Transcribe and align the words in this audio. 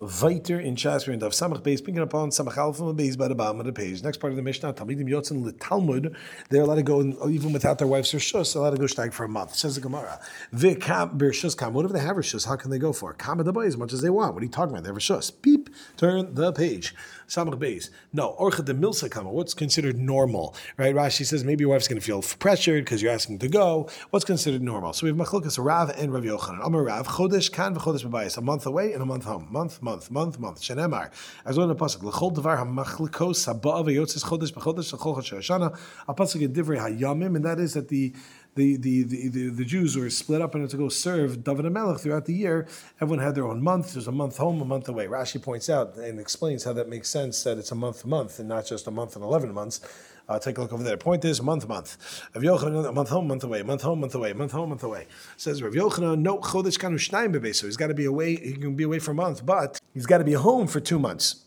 Weiter 0.00 0.60
in 0.60 0.76
Shas, 0.76 1.08
we're 1.08 1.14
in 1.14 1.18
Daf 1.18 1.30
Samach 1.30 1.60
Beis, 1.60 1.84
picking 1.84 1.98
up 1.98 2.14
on 2.14 2.30
Samach 2.30 2.56
Alpha 2.56 2.84
and 2.84 2.96
Beis 2.96 3.18
by 3.18 3.26
the 3.26 3.34
bottom 3.34 3.58
of 3.58 3.66
the 3.66 3.72
page. 3.72 4.00
Next 4.00 4.18
part 4.18 4.32
of 4.32 4.36
the 4.36 4.42
Mishnah, 4.42 4.72
Talmidim 4.74 5.08
Yotzin 5.08 5.44
the 5.44 5.50
Talmud, 5.50 6.14
they're 6.50 6.62
allowed 6.62 6.76
to 6.76 6.84
go, 6.84 7.00
and 7.00 7.16
even 7.28 7.52
without 7.52 7.78
their 7.78 7.88
wives 7.88 8.14
or 8.14 8.18
shus, 8.18 8.54
they're 8.54 8.62
allowed 8.62 8.70
to 8.70 8.76
go 8.76 8.86
stag 8.86 9.12
for 9.12 9.24
a 9.24 9.28
month. 9.28 9.56
Says 9.56 9.74
the 9.74 9.80
Gemara. 9.80 10.20
Vikam 10.54 11.18
Bershus 11.18 11.58
Kam. 11.58 11.72
What 11.72 11.84
if 11.84 11.90
they 11.90 11.98
have 11.98 12.14
shus? 12.18 12.46
How 12.46 12.54
can 12.54 12.70
they 12.70 12.78
go 12.78 12.92
for? 12.92 13.12
Kam 13.14 13.38
the 13.38 13.58
as 13.58 13.76
much 13.76 13.92
as 13.92 14.00
they 14.00 14.08
want. 14.08 14.34
What 14.34 14.42
are 14.44 14.46
you 14.46 14.52
talking 14.52 14.70
about? 14.70 14.84
They 14.84 14.90
have 14.90 14.96
a 14.96 15.00
shus. 15.00 15.32
Beep. 15.42 15.68
Turn 15.96 16.32
the 16.32 16.52
page. 16.52 16.94
Samach 17.28 17.58
Beis. 17.58 17.90
No, 18.10 18.34
Orcha 18.40 18.64
de 18.64 18.72
Milsa 18.72 19.10
Kama. 19.10 19.30
What's 19.30 19.52
considered 19.52 19.98
normal? 19.98 20.56
Right? 20.78 20.94
Rashi 20.94 21.26
says 21.26 21.44
maybe 21.44 21.62
your 21.62 21.68
wife's 21.68 21.86
going 21.86 22.00
to 22.00 22.04
feel 22.04 22.22
pressured 22.22 22.86
because 22.86 23.02
you're 23.02 23.12
asking 23.12 23.38
to 23.40 23.48
go. 23.48 23.90
What's 24.08 24.24
considered 24.24 24.62
normal? 24.62 24.94
So 24.94 25.04
we 25.04 25.10
have 25.10 25.18
Machlokas 25.18 25.62
Rav 25.62 25.90
and 25.90 26.10
Rav 26.10 26.22
Yochanan. 26.22 26.64
Amar 26.64 26.84
Rav 26.84 27.06
Chodesh 27.06 27.52
Kan 27.52 27.74
v'Chodesh 27.74 28.06
B'Bayis. 28.06 28.38
A 28.38 28.40
month 28.40 28.64
away 28.64 28.94
and 28.94 29.02
a 29.02 29.04
month 29.04 29.24
home. 29.24 29.46
Month, 29.50 29.82
month, 29.82 30.10
month, 30.10 30.38
month. 30.38 30.62
Shenemar. 30.62 31.10
As 31.44 31.58
well 31.58 31.70
in 31.70 31.76
the 31.76 31.84
pasuk, 31.84 32.02
l'chol 32.02 32.34
devar 32.34 32.56
hamachlikos 32.56 33.46
haba 33.46 33.84
v'yotzes 33.84 34.24
chodesh 34.24 34.54
b'chodesh 34.54 34.94
l'chol 34.94 35.16
chashana. 35.18 35.78
A 36.08 36.14
pasuk 36.14 36.40
in 36.40 36.54
divrei 36.54 36.78
hayamim, 36.78 37.36
and 37.36 37.44
that 37.44 37.58
is 37.58 37.74
that 37.74 37.88
the 37.88 38.14
the, 38.58 39.04
the, 39.04 39.28
the, 39.28 39.48
the, 39.50 39.64
Jews 39.64 39.96
were 39.96 40.10
split 40.10 40.42
up 40.42 40.54
and 40.54 40.68
to 40.68 40.76
go 40.76 40.88
serve 40.88 41.44
David 41.44 41.64
and 41.64 41.74
Melech 41.74 42.00
throughout 42.00 42.26
the 42.26 42.34
year. 42.34 42.66
Everyone 43.00 43.24
had 43.24 43.34
their 43.34 43.46
own 43.46 43.62
month. 43.62 43.92
There's 43.94 44.08
a 44.08 44.12
month 44.12 44.36
home, 44.36 44.60
a 44.60 44.64
month 44.64 44.88
away. 44.88 45.06
Rashi 45.06 45.40
points 45.40 45.70
out 45.70 45.96
and 45.96 46.18
explains 46.18 46.64
how 46.64 46.72
that 46.72 46.88
makes 46.88 47.08
sense 47.08 47.42
that 47.44 47.56
it's 47.56 47.70
a 47.70 47.76
month 47.76 48.04
month 48.04 48.38
and 48.40 48.48
not 48.48 48.66
just 48.66 48.86
a 48.88 48.90
month 48.90 49.14
and 49.14 49.24
11 49.24 49.54
months. 49.54 49.80
Uh, 50.28 50.38
take 50.38 50.58
a 50.58 50.60
look 50.60 50.72
over 50.72 50.82
there. 50.82 50.96
Point 50.96 51.24
is 51.24 51.40
month, 51.40 51.66
month. 51.66 51.96
Rav 52.34 52.42
Yochanan, 52.42 52.86
a 52.86 52.92
month 52.92 53.08
home, 53.08 53.28
month 53.28 53.44
away, 53.44 53.62
month 53.62 53.82
home, 53.82 54.00
month 54.00 54.14
away, 54.14 54.32
month 54.34 54.52
home, 54.52 54.68
month 54.70 54.82
away. 54.82 55.06
Says 55.36 55.62
Rav 55.62 55.72
Yochanan, 55.72 56.18
no 56.18 56.38
chodesh 56.38 56.78
kanu 56.78 56.96
shnayim 56.96 57.32
bebeso. 57.34 57.64
He's 57.64 57.78
got 57.78 57.86
to 57.86 57.94
be 57.94 58.04
away. 58.04 58.36
He 58.36 58.52
can 58.52 58.74
be 58.74 58.84
away 58.84 58.98
for 58.98 59.12
a 59.12 59.14
month, 59.14 59.46
but 59.46 59.80
he's 59.94 60.04
got 60.04 60.18
to 60.18 60.24
be 60.24 60.34
home 60.34 60.66
for 60.66 60.80
two 60.80 60.98
months. 60.98 61.44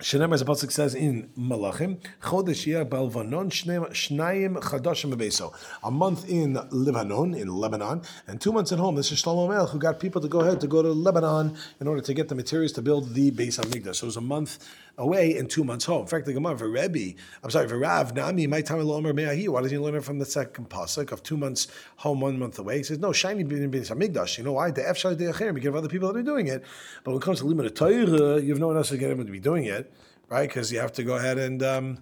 Shenem, 0.00 0.32
as 0.32 0.38
the 0.38 0.46
pasuk 0.46 0.70
says 0.70 0.94
in 0.94 1.28
Malachim, 1.36 1.98
Chodesh 2.22 2.66
Yeh 2.66 2.84
Balvanon 2.84 3.50
Shnayim 3.50 4.56
Chadashim 4.62 5.12
Bebeso. 5.12 5.52
A 5.82 5.90
month 5.90 6.28
in 6.28 6.56
Lebanon, 6.70 7.34
in 7.34 7.48
Lebanon, 7.48 8.02
and 8.28 8.40
two 8.40 8.52
months 8.52 8.70
at 8.70 8.78
home. 8.78 8.94
This 8.94 9.10
is 9.10 9.20
Shlomo 9.20 9.48
Melech 9.48 9.70
who 9.70 9.80
got 9.80 9.98
people 9.98 10.20
to 10.20 10.28
go 10.28 10.38
ahead 10.38 10.60
to 10.60 10.68
go 10.68 10.82
to 10.82 10.92
Lebanon 10.92 11.56
in 11.80 11.88
order 11.88 12.00
to 12.00 12.14
get 12.14 12.28
the 12.28 12.36
materials 12.36 12.70
to 12.74 12.82
build 12.82 13.12
the 13.14 13.32
Beis 13.32 13.58
Hamikdash. 13.58 13.96
So 13.96 14.04
it 14.04 14.06
was 14.06 14.16
a 14.16 14.20
month 14.20 14.64
away 14.98 15.38
and 15.38 15.48
two 15.48 15.64
months 15.64 15.86
home. 15.86 16.02
In 16.02 16.06
fact, 16.06 16.26
the 16.26 16.34
Gemara 16.34 16.58
for 16.58 16.68
Rebbe, 16.68 17.18
I'm 17.42 17.50
sorry, 17.50 17.66
for 17.68 17.78
Rav 17.78 18.14
Nami, 18.14 18.46
my 18.46 18.60
time 18.60 18.80
Omer 18.80 19.14
Me'ahi. 19.14 19.48
Why 19.48 19.62
does 19.62 19.70
he 19.70 19.78
learn 19.78 19.94
it 19.94 20.04
from 20.04 20.18
the 20.18 20.26
second 20.26 20.68
pasuk 20.68 21.10
of 21.12 21.22
two 21.22 21.36
months 21.36 21.68
home, 21.96 22.20
one 22.20 22.38
month 22.38 22.58
away? 22.58 22.78
He 22.78 22.82
says, 22.82 22.98
no, 22.98 23.12
shiny 23.12 23.44
Beis 23.44 23.90
Hamikdash. 23.90 24.36
You 24.36 24.44
know 24.44 24.52
why? 24.52 24.70
The 24.70 24.82
Efshai 24.82 25.16
De'acher, 25.16 25.54
because 25.54 25.68
of 25.68 25.76
other 25.76 25.88
people 25.88 26.12
that 26.12 26.18
are 26.18 26.22
doing 26.22 26.48
it. 26.48 26.64
But 27.04 27.12
when 27.12 27.22
it 27.22 27.24
comes 27.24 27.38
to 27.38 27.46
Limit 27.46 27.74
Torah, 27.74 28.42
you 28.42 28.50
have 28.50 28.58
no 28.58 28.66
one 28.66 28.76
else 28.76 28.90
to 28.90 28.98
get 28.98 29.10
him 29.10 29.24
to 29.24 29.32
be 29.32 29.40
doing 29.40 29.64
it 29.64 29.90
right? 30.28 30.48
Because 30.48 30.72
you 30.72 30.78
have 30.78 30.92
to 30.92 31.02
go 31.02 31.16
ahead 31.16 31.38
and 31.38 31.62
um, 31.62 31.98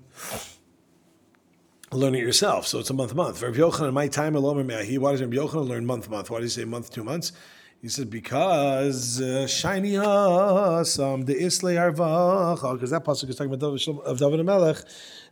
learn 1.93 2.15
it 2.15 2.21
yourself. 2.21 2.67
So 2.67 2.79
it's 2.79 2.91
a 2.91 2.95
month, 2.95 3.15
month. 3.15 3.39
For 3.39 3.53
Yochanan, 3.53 3.93
my 3.93 4.09
time 4.09 4.35
alone, 4.35 4.67
why 4.69 5.13
does 5.13 5.21
Rabbi 5.21 5.37
Yochanan 5.37 5.69
learn 5.69 5.87
month, 5.87 6.11
month? 6.11 6.31
Why 6.31 6.41
does 6.41 6.55
he 6.55 6.63
say 6.63 6.65
month, 6.65 6.93
two 6.93 7.05
months? 7.05 7.33
He 7.83 7.89
says 7.89 8.07
because 8.07 9.21
uh, 9.21 9.47
shiny 9.47 9.99
awesome 9.99 11.25
the 11.27 11.35
isle 11.35 11.93
arvach 11.93 12.73
because 12.73 12.91
that 12.91 13.05
pasuk 13.05 13.29
is 13.29 13.37
talking 13.37 13.53
about 13.53 13.89
of 14.07 14.19
David 14.19 14.41
and 14.41 14.47
Melech 14.47 14.79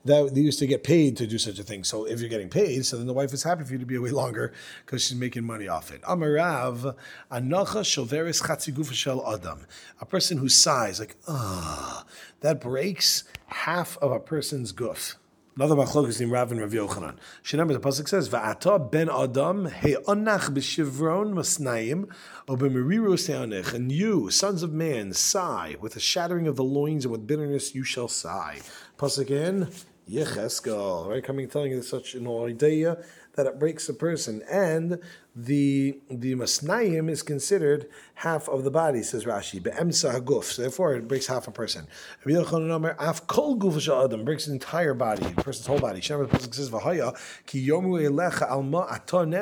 that 0.04 0.34
they 0.34 0.42
used 0.42 0.58
to 0.58 0.66
get 0.66 0.84
paid 0.84 1.16
to 1.16 1.26
do 1.26 1.38
such 1.38 1.58
a 1.58 1.62
thing. 1.62 1.82
So 1.82 2.04
if 2.04 2.20
you're 2.20 2.28
getting 2.28 2.50
paid, 2.50 2.84
so 2.84 2.98
then 2.98 3.06
the 3.06 3.14
wife 3.14 3.32
is 3.32 3.42
happy 3.42 3.64
for 3.64 3.72
you 3.72 3.78
to 3.78 3.86
be 3.86 3.96
away 3.96 4.10
longer 4.10 4.52
because 4.84 5.02
she's 5.04 5.16
making 5.16 5.44
money 5.44 5.68
off 5.68 5.90
it. 5.90 6.02
Amarav 6.02 6.94
anacha 7.32 7.82
shoveris 7.82 8.42
chatzi 8.42 9.34
adam, 9.34 9.66
a 10.00 10.04
person 10.04 10.36
who 10.38 10.48
sighs 10.50 11.00
like 11.00 11.16
ah, 11.26 12.04
that 12.40 12.60
breaks 12.60 13.24
half 13.46 13.96
of 13.98 14.12
a 14.12 14.20
person's 14.20 14.72
guf. 14.72 15.16
Another 15.56 15.76
machlokas 15.76 16.20
in 16.20 16.30
Rav 16.30 16.50
and 16.50 16.60
Rav 16.60 16.72
Yochanan. 16.72 17.14
Shinam 17.44 17.72
the 17.72 17.78
pasuk 17.78 18.08
says, 18.08 18.28
"Va'ata 18.28 18.90
ben 18.90 19.08
adam 19.08 19.66
he 19.66 19.94
onach 19.94 20.50
b'shivron 20.50 21.32
masnaim 21.32 22.08
obemiriru 22.48 23.14
se'anich." 23.16 23.72
And 23.72 23.92
you, 23.92 24.30
sons 24.30 24.64
of 24.64 24.72
man, 24.72 25.12
sigh 25.12 25.76
with 25.80 25.92
the 25.92 26.00
shattering 26.00 26.48
of 26.48 26.56
the 26.56 26.64
loins, 26.64 27.04
and 27.04 27.12
with 27.12 27.28
bitterness 27.28 27.72
you 27.72 27.84
shall 27.84 28.08
sigh. 28.08 28.62
Pasuk 28.98 29.30
in 29.30 29.68
Yecheskel, 30.08 31.08
right? 31.08 31.24
Coming 31.24 31.48
telling 31.48 31.72
you 31.72 31.82
such 31.82 32.14
an 32.14 32.28
idea 32.28 33.02
that 33.36 33.46
it 33.46 33.58
breaks 33.58 33.88
a 33.88 33.94
person, 33.94 34.42
and 34.50 34.98
the 35.34 35.98
the 36.08 36.34
masnayim 36.34 37.10
is 37.10 37.22
considered 37.22 37.88
half 38.16 38.48
of 38.48 38.64
the 38.64 38.70
body, 38.70 39.02
says 39.02 39.24
Rashi. 39.24 39.62
Be'emsa 39.62 40.14
haguf, 40.14 40.44
so 40.44 40.62
therefore 40.62 40.94
it 40.94 41.08
breaks 41.08 41.26
half 41.26 41.48
a 41.48 41.50
person. 41.50 41.88
Af 42.26 43.26
kol 43.26 43.56
guf 43.58 44.04
adam 44.04 44.24
breaks 44.24 44.46
the 44.46 44.52
entire 44.52 44.94
body, 44.94 45.24
the 45.26 45.42
person's 45.42 45.66
whole 45.66 45.80
body. 45.80 46.00
Shemar 46.00 46.30
says 46.54 46.70
v'haya 46.70 47.16
ki 47.46 47.66
yomu 47.66 48.00
elecha 48.00 48.50
alma 48.50 48.86
aton 48.90 49.32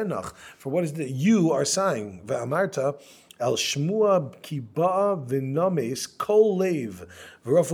For 0.58 0.70
what 0.70 0.84
is 0.84 0.92
it 0.92 1.10
you 1.10 1.52
are 1.52 1.64
sighing? 1.64 2.22
Ve'amarta 2.24 2.98
El 3.42 3.56
Shmua 3.56 4.32
Kiba 4.40 5.16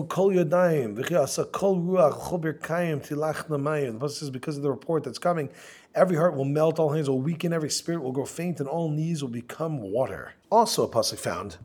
Kol 0.08 0.30
Yadayim 0.30 0.96
V'Chiasa 0.96 1.52
Kol 1.52 1.76
Ruach 1.76 2.18
Chol 2.18 2.40
Birkayim 2.40 3.06
Tilach 3.06 3.48
Namayim. 3.48 3.98
The 4.00 4.06
pasuk 4.06 4.10
says 4.12 4.30
because 4.30 4.56
of 4.56 4.62
the 4.62 4.70
report 4.70 5.04
that's 5.04 5.18
coming, 5.18 5.50
every 5.94 6.16
heart 6.16 6.34
will 6.34 6.46
melt, 6.46 6.78
all 6.78 6.94
hands 6.94 7.10
will 7.10 7.20
weaken, 7.20 7.52
every 7.52 7.68
spirit 7.68 8.02
will 8.02 8.12
grow 8.12 8.24
faint, 8.24 8.60
and 8.60 8.68
all 8.68 8.88
knees 8.88 9.20
will 9.20 9.28
become 9.28 9.82
water. 9.82 10.32
Also 10.50 10.86
a 10.86 10.88
pasuk 10.88 11.18
found 11.18 11.58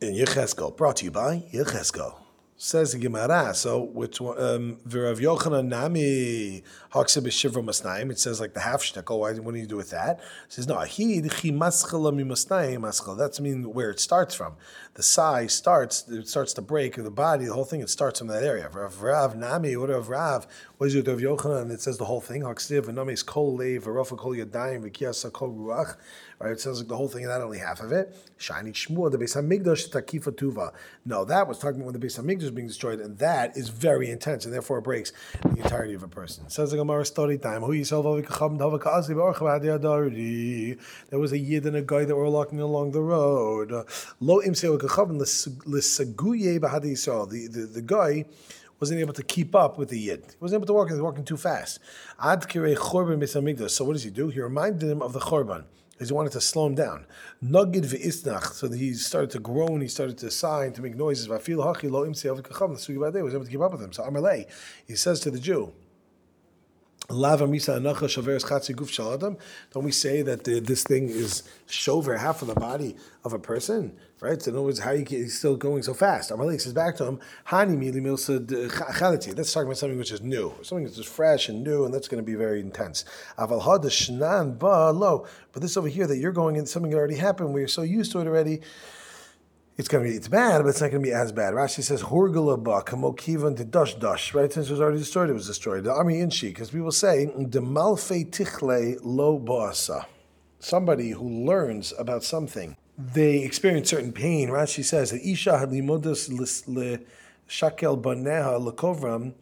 in 0.00 0.12
Yecheskel, 0.14 0.76
brought 0.76 0.96
to 0.96 1.04
you 1.04 1.12
by 1.12 1.44
Yecheskel. 1.52 2.25
Says 2.58 2.92
the 2.92 2.98
Gemara. 2.98 3.52
So 3.54 3.82
which 3.82 4.18
um 4.18 4.78
V'Rav 4.88 5.18
Yochanan 5.18 5.66
Nami 5.66 6.62
Hakse 6.90 7.22
b'Shivra 7.22 7.62
Masnaim. 7.62 8.10
It 8.10 8.18
says 8.18 8.40
like 8.40 8.54
the 8.54 8.60
half 8.60 8.80
shtickle. 8.80 9.18
Why? 9.18 9.34
What 9.34 9.52
do 9.52 9.60
you 9.60 9.66
do 9.66 9.76
with 9.76 9.90
that? 9.90 10.20
It 10.46 10.52
says 10.54 10.66
no. 10.66 10.80
He 10.80 11.20
chi 11.20 11.50
maschala 11.50 12.14
mi 12.14 12.24
masnaim 12.24 12.78
maschal. 12.78 13.14
That's 13.18 13.40
mean 13.40 13.74
where 13.74 13.90
it 13.90 14.00
starts 14.00 14.34
from. 14.34 14.54
The 14.94 15.02
sigh 15.02 15.48
starts. 15.48 16.08
It 16.08 16.28
starts 16.28 16.54
to 16.54 16.62
break 16.62 16.96
of 16.96 17.04
the 17.04 17.10
body. 17.10 17.44
The 17.44 17.52
whole 17.52 17.66
thing. 17.66 17.82
It 17.82 17.90
starts 17.90 18.20
from 18.20 18.28
that 18.28 18.42
area. 18.42 18.70
Rav 18.72 19.02
Rav 19.02 19.36
Nami. 19.36 19.76
What 19.76 19.90
of 19.90 20.08
Rav? 20.08 20.46
What 20.78 20.86
is 20.86 20.94
it 20.94 21.08
of 21.08 21.18
Yochanan? 21.18 21.70
It 21.70 21.82
says 21.82 21.98
the 21.98 22.06
whole 22.06 22.22
thing. 22.22 22.40
Hakse 22.40 22.80
v'Nami 22.80 23.12
is 23.12 23.22
kol 23.22 23.58
leiv 23.58 23.82
v'Rafa 23.82 24.16
kol 24.16 24.32
yadayim 24.32 24.82
v'Kiyasa 24.82 25.30
kol 25.30 25.50
ruach. 25.52 25.96
Right? 26.38 26.52
It 26.52 26.60
sounds 26.60 26.80
like 26.80 26.88
the 26.88 26.96
whole 26.96 27.08
thing, 27.08 27.24
and 27.24 27.32
not 27.32 27.40
only 27.40 27.58
half 27.58 27.80
of 27.80 27.92
it. 27.92 28.14
Shiny 28.36 28.72
Shmuel, 28.72 29.10
the 29.10 29.16
Beis 29.16 29.34
Hamikdash 29.36 29.88
Takifa 29.88 30.32
Tuva. 30.32 30.72
No, 31.06 31.24
that 31.24 31.48
was 31.48 31.58
talking 31.58 31.80
about 31.80 31.92
when 31.92 32.00
the 32.00 32.06
Beis 32.06 32.20
Hamikdash 32.20 32.42
is 32.42 32.50
being 32.50 32.68
destroyed, 32.68 33.00
and 33.00 33.16
that 33.18 33.56
is 33.56 33.70
very 33.70 34.10
intense, 34.10 34.44
and 34.44 34.52
therefore 34.52 34.78
it 34.78 34.82
breaks 34.82 35.14
the 35.42 35.62
entirety 35.62 35.94
of 35.94 36.02
a 36.02 36.08
person. 36.08 36.44
It 36.44 36.52
says 36.52 36.72
the 36.72 36.76
Gemara 36.76 37.06
story 37.06 37.38
time. 37.38 37.62
There 37.62 37.70
was 41.18 41.32
a 41.32 41.38
yid 41.38 41.66
and 41.66 41.76
a 41.76 41.82
guy 41.82 42.04
that 42.04 42.14
were 42.14 42.30
walking 42.30 42.60
along 42.60 42.90
the 42.90 43.00
road. 43.00 43.70
Lo 44.20 44.40
The 44.42 44.52
the 47.48 47.68
the 47.72 47.82
guy 47.82 48.24
wasn't 48.78 49.00
able 49.00 49.14
to 49.14 49.22
keep 49.22 49.54
up 49.54 49.78
with 49.78 49.88
the 49.88 49.98
Yid. 49.98 50.24
He 50.28 50.36
wasn't 50.38 50.58
able 50.58 50.66
to 50.66 50.72
walk, 50.74 50.88
he 50.88 50.92
was 50.92 51.00
walking 51.00 51.24
too 51.24 51.38
fast. 51.38 51.80
So 52.20 52.36
what 53.84 53.92
does 53.94 54.02
he 54.02 54.10
do? 54.10 54.28
He 54.28 54.40
reminded 54.40 54.90
him 54.90 55.00
of 55.00 55.14
the 55.14 55.20
Chorban 55.20 55.64
he 55.98 56.12
wanted 56.12 56.32
to 56.32 56.40
slow 56.40 56.66
him 56.66 56.74
down. 56.74 57.06
Nugid 57.42 57.84
ve'isnach, 57.86 58.52
so 58.52 58.68
he 58.70 58.94
started 58.94 59.30
to 59.30 59.38
groan, 59.38 59.80
he 59.80 59.88
started 59.88 60.18
to 60.18 60.30
sigh 60.30 60.66
and 60.66 60.74
to 60.74 60.82
make 60.82 60.94
noises. 60.94 61.28
Va'fil 61.28 61.64
hachi 61.64 61.90
lo 61.90 62.06
imsi 62.06 62.30
avik 62.30 63.22
was 63.22 63.34
able 63.34 63.44
to 63.44 63.50
keep 63.50 63.60
up 63.60 63.72
with 63.72 63.82
him. 63.82 63.92
So 63.92 64.02
Amalei, 64.02 64.46
he 64.86 64.94
says 64.94 65.20
to 65.20 65.30
the 65.30 65.38
Jew, 65.38 65.72
Don't 67.08 67.50
we 67.50 67.58
say 67.58 67.78
that 70.22 70.44
the, 70.44 70.60
this 70.60 70.82
thing 70.82 71.08
is 71.08 71.44
shover, 71.66 72.16
half 72.16 72.42
of 72.42 72.48
the 72.48 72.54
body 72.54 72.96
of 73.24 73.32
a 73.32 73.38
person? 73.38 73.96
Right? 74.20 74.42
So 74.42 74.50
in 74.50 74.56
other 74.56 74.64
words, 74.64 74.80
how 74.80 74.94
he's 74.94 75.38
still 75.38 75.56
going 75.56 75.84
so 75.84 75.94
fast. 75.94 76.32
Amalek 76.32 76.60
says 76.60 76.72
back 76.72 76.96
to 76.96 77.04
him, 77.04 77.20
Hani 77.46 77.76
mili 77.76 78.00
chalati. 78.00 79.36
That's 79.36 79.52
talking 79.52 79.68
about 79.68 79.78
something 79.78 79.98
which 79.98 80.10
is 80.10 80.22
new, 80.22 80.52
something 80.62 80.84
that's 80.84 80.96
just 80.96 81.10
fresh 81.10 81.48
and 81.48 81.62
new, 81.62 81.84
and 81.84 81.94
that's 81.94 82.08
going 82.08 82.20
to 82.22 82.26
be 82.26 82.34
very 82.34 82.58
intense. 82.60 83.04
Aval 83.38 83.62
shnan 83.62 84.58
ba 84.58 84.90
lo. 84.90 85.26
But 85.52 85.62
this 85.62 85.76
over 85.76 85.88
here 85.88 86.08
that 86.08 86.16
you're 86.16 86.32
going 86.32 86.56
in, 86.56 86.66
something 86.66 86.90
that 86.90 86.96
already 86.96 87.16
happened, 87.16 87.54
we're 87.54 87.68
so 87.68 87.82
used 87.82 88.10
to 88.12 88.20
it 88.20 88.26
already 88.26 88.62
it's 89.76 89.88
going 89.88 90.04
to 90.04 90.10
be 90.10 90.16
it's 90.16 90.28
bad, 90.28 90.62
but 90.62 90.68
it's 90.68 90.80
not 90.80 90.90
going 90.90 91.02
to 91.02 91.06
be 91.08 91.12
as 91.12 91.32
bad. 91.32 91.52
Rashi 91.52 91.82
says 91.82 92.02
horgalaba 92.02 92.84
kamokivan 92.84 93.56
to 93.56 93.64
dush 93.64 93.94
dush. 93.96 94.34
Right, 94.34 94.52
since 94.52 94.68
it 94.68 94.72
was 94.72 94.80
already 94.80 94.98
destroyed, 94.98 95.28
it 95.28 95.34
was 95.34 95.46
destroyed. 95.46 95.84
The 95.84 95.92
army 95.92 96.20
in 96.20 96.30
she, 96.30 96.48
because 96.48 96.70
people 96.70 96.92
say 96.92 97.26
the 97.26 97.60
malfe 97.60 98.08
tichle 98.08 98.98
lo 99.02 99.38
boasa. 99.38 100.06
Somebody 100.58 101.10
who 101.10 101.28
learns 101.44 101.92
about 101.98 102.24
something, 102.24 102.76
they 102.96 103.38
experience 103.38 103.90
certain 103.90 104.12
pain. 104.12 104.48
Rashi 104.48 104.82
says 104.82 105.10
that 105.10 105.20
isha 105.22 105.58
had 105.58 105.70
limodas 105.70 106.66
le 106.66 106.98
shakel 107.48 108.00
baneha 108.00 108.58
lekovram 108.58 109.34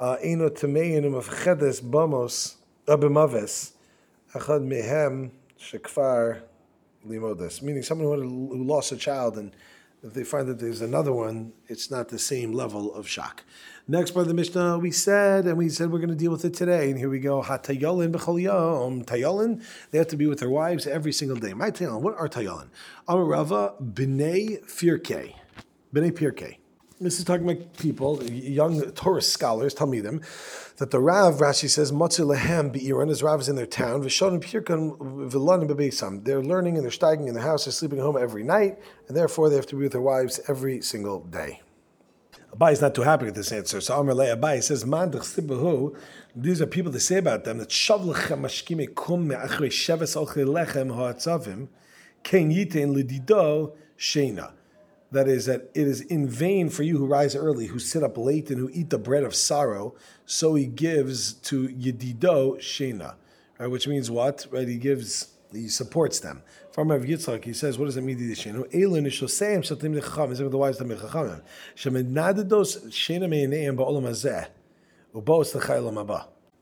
uh, 0.00 0.16
eno 0.22 0.48
tameyin 0.48 1.14
of 1.14 1.28
chedes 1.28 1.80
bamos 1.82 2.56
abemaves 2.86 3.72
achad 4.34 4.66
mehem 4.66 5.30
shekfar 5.60 6.42
limodas, 7.06 7.62
meaning 7.62 7.82
someone 7.82 8.22
who, 8.22 8.64
lost 8.64 8.92
a 8.92 8.96
child 8.96 9.36
and 9.38 9.54
If 10.02 10.14
they 10.14 10.24
find 10.24 10.46
that 10.46 10.60
there's 10.60 10.82
another 10.82 11.12
one, 11.12 11.52
it's 11.68 11.90
not 11.90 12.10
the 12.10 12.18
same 12.18 12.52
level 12.52 12.94
of 12.94 13.08
shock. 13.08 13.42
Next 13.88 14.14
of 14.14 14.28
the 14.28 14.34
Mishnah, 14.34 14.78
we 14.78 14.90
said, 14.90 15.46
and 15.46 15.56
we 15.56 15.68
said 15.68 15.90
we're 15.90 15.98
going 15.98 16.10
to 16.10 16.14
deal 16.14 16.30
with 16.30 16.44
it 16.44 16.54
today. 16.54 16.90
And 16.90 16.98
here 16.98 17.08
we 17.08 17.18
go. 17.18 17.42
Hatayolin 17.42 18.12
yom. 18.42 19.04
Tayolin, 19.04 19.64
they 19.90 19.98
have 19.98 20.08
to 20.08 20.16
be 20.16 20.26
with 20.26 20.38
their 20.38 20.50
wives 20.50 20.86
every 20.86 21.12
single 21.12 21.36
day. 21.36 21.54
My 21.54 21.70
tayolin, 21.70 22.02
what 22.02 22.16
are 22.16 22.28
tayolin? 22.28 22.68
Amarava 23.08 23.80
b'nei 23.82 24.64
firke. 24.66 25.34
B'nei 25.92 26.12
pirke. 26.12 26.58
This 26.98 27.18
is 27.18 27.26
talking 27.26 27.46
about 27.46 27.76
people, 27.76 28.22
young 28.24 28.80
Torah 28.92 29.20
scholars, 29.20 29.74
tell 29.74 29.86
me 29.86 30.00
them, 30.00 30.22
that 30.78 30.90
the 30.90 30.98
Rav, 30.98 31.34
Rashi 31.34 31.68
says, 31.68 31.92
Matzu 31.92 32.24
lehem 32.24 32.72
be'iran, 32.72 33.10
his 33.10 33.22
Rav 33.22 33.38
is 33.38 33.50
in 33.50 33.56
their 33.56 33.66
town, 33.66 34.02
v'shonim 34.02 34.42
pirkan 34.42 34.96
v'lanim 34.96 35.68
b'beisam. 35.68 36.24
They're 36.24 36.42
learning 36.42 36.76
and 36.76 36.84
they're 36.84 36.90
steiging 36.90 37.28
in 37.28 37.34
the 37.34 37.42
house, 37.42 37.66
they're 37.66 37.72
sleeping 37.72 37.98
at 37.98 38.02
home 38.02 38.16
every 38.16 38.42
night, 38.42 38.78
and 39.08 39.16
therefore 39.16 39.50
they 39.50 39.56
have 39.56 39.66
to 39.66 39.76
be 39.76 39.82
with 39.82 39.92
their 39.92 40.00
wives 40.00 40.40
every 40.48 40.80
single 40.80 41.20
day. 41.20 41.60
Abai 42.56 42.72
is 42.72 42.80
not 42.80 42.94
too 42.94 43.02
happy 43.02 43.26
with 43.26 43.34
this 43.34 43.52
answer. 43.52 43.82
So 43.82 43.98
Amr 43.98 44.14
Le 44.14 44.34
Abai 44.34 44.62
says, 44.62 44.86
Man 44.86 45.10
these 46.34 46.62
are 46.62 46.66
people 46.66 46.92
that 46.92 47.00
say 47.00 47.18
about 47.18 47.44
them 47.44 47.58
that 47.58 47.68
Shavlechem 47.68 48.40
mashkime 48.40 48.94
kum 48.94 49.28
me'achrei 49.28 49.68
sheves 49.68 50.16
olchei 50.16 50.46
lechem 50.46 50.94
ha'atzavim 50.94 51.68
ken 52.22 52.50
yitein 52.50 52.96
lidido 52.96 53.74
sheina 53.98 54.52
that 55.16 55.28
is 55.28 55.46
that 55.46 55.70
it 55.74 55.86
is 55.86 56.02
in 56.02 56.28
vain 56.28 56.68
for 56.68 56.82
you 56.82 56.98
who 56.98 57.06
rise 57.06 57.34
early, 57.34 57.66
who 57.66 57.78
sit 57.78 58.02
up 58.02 58.18
late, 58.18 58.50
and 58.50 58.58
who 58.58 58.70
eat 58.72 58.90
the 58.90 58.98
bread 58.98 59.24
of 59.24 59.34
sorrow. 59.34 59.94
So 60.26 60.54
he 60.54 60.66
gives 60.66 61.32
to 61.32 61.68
Yedido 61.68 62.58
Shena, 62.58 63.14
right? 63.58 63.66
Which 63.66 63.88
means 63.88 64.10
what? 64.10 64.46
Right? 64.50 64.68
He 64.68 64.76
gives, 64.76 65.28
he 65.52 65.68
supports 65.68 66.20
them. 66.20 66.42
From 66.72 66.90
Rav 66.90 67.02
Yitzchak, 67.02 67.44
he 67.44 67.54
says, 67.54 67.78
what 67.78 67.86
does 67.86 67.96
it 67.96 68.02
mean? 68.02 68.18
The 68.18 68.34
Shena. 68.34 68.66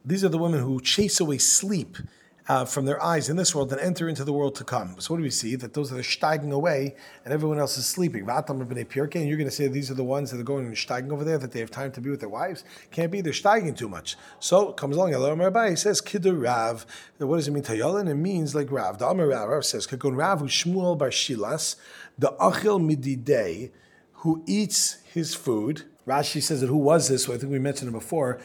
These 0.07 0.25
are 0.25 0.29
the 0.29 0.39
women 0.39 0.61
who 0.61 0.81
chase 0.81 1.19
away 1.21 1.39
sleep 1.39 1.97
uh, 2.46 2.64
from 2.64 2.85
their 2.85 3.02
eyes 3.02 3.29
in 3.29 3.37
this 3.37 3.55
world 3.55 3.73
and 3.73 3.81
enter 3.81 4.08
into 4.08 4.23
the 4.23 4.32
world 4.32 4.55
to 4.56 4.64
come. 4.64 4.96
So 4.99 5.14
what 5.14 5.19
do 5.19 5.23
we 5.23 5.31
see? 5.31 5.56
That 5.56 5.73
those 5.73 5.91
that 5.91 5.99
are 5.99 6.02
steiging 6.02 6.52
away 6.52 6.94
and 7.25 7.32
everyone 7.32 7.58
else 7.58 7.79
is 7.79 7.87
sleeping. 7.87 8.29
And 8.29 9.29
you're 9.29 9.37
going 9.37 9.49
to 9.49 9.50
say 9.50 9.67
these 9.69 9.91
are 9.91 9.94
the 9.94 10.05
ones 10.05 10.31
that 10.31 10.41
are 10.41 10.44
going 10.44 10.67
and 10.67 10.75
steiging 10.75 11.11
over 11.11 11.25
there, 11.25 11.38
that 11.38 11.52
they 11.52 11.61
have 11.61 11.70
time 11.70 11.91
to 11.93 12.00
be 12.00 12.11
with 12.11 12.20
their 12.20 12.29
wives? 12.29 12.64
Can't 12.91 13.11
be, 13.11 13.20
they're 13.20 13.32
steiging 13.32 13.76
too 13.76 13.88
much. 13.88 14.17
So 14.41 14.73
comes 14.73 14.96
along, 14.96 15.08
he 15.11 15.76
says, 15.76 16.02
Kidur 16.02 16.43
Rav. 16.43 16.85
What 17.19 17.37
does 17.37 17.49
it 17.49 17.52
mean, 17.52 17.62
Tayolin? 17.62 18.08
It 18.08 18.14
means 18.14 18.55
like 18.55 18.70
Rav. 18.70 18.99
The 18.99 19.08
Amar 19.08 19.29
Rav, 19.29 19.49
Rav 19.49 19.64
says, 19.64 19.87
Kakon 19.87 20.17
Rav 20.17 20.40
Shmuel 20.43 20.99
Bar 20.99 21.11
Shilas, 21.11 21.76
the 22.19 22.35
Achil 22.40 22.79
Mididei, 22.79 23.70
who 24.12 24.43
eats 24.47 24.99
his 25.05 25.35
food. 25.35 25.85
Rashi 26.06 26.43
says 26.43 26.61
that 26.61 26.67
who 26.67 26.76
was 26.76 27.08
this? 27.08 27.29
I 27.29 27.38
think 27.38 27.50
we 27.50 27.58
mentioned 27.58 27.88
it 27.88 27.93
before. 27.93 28.38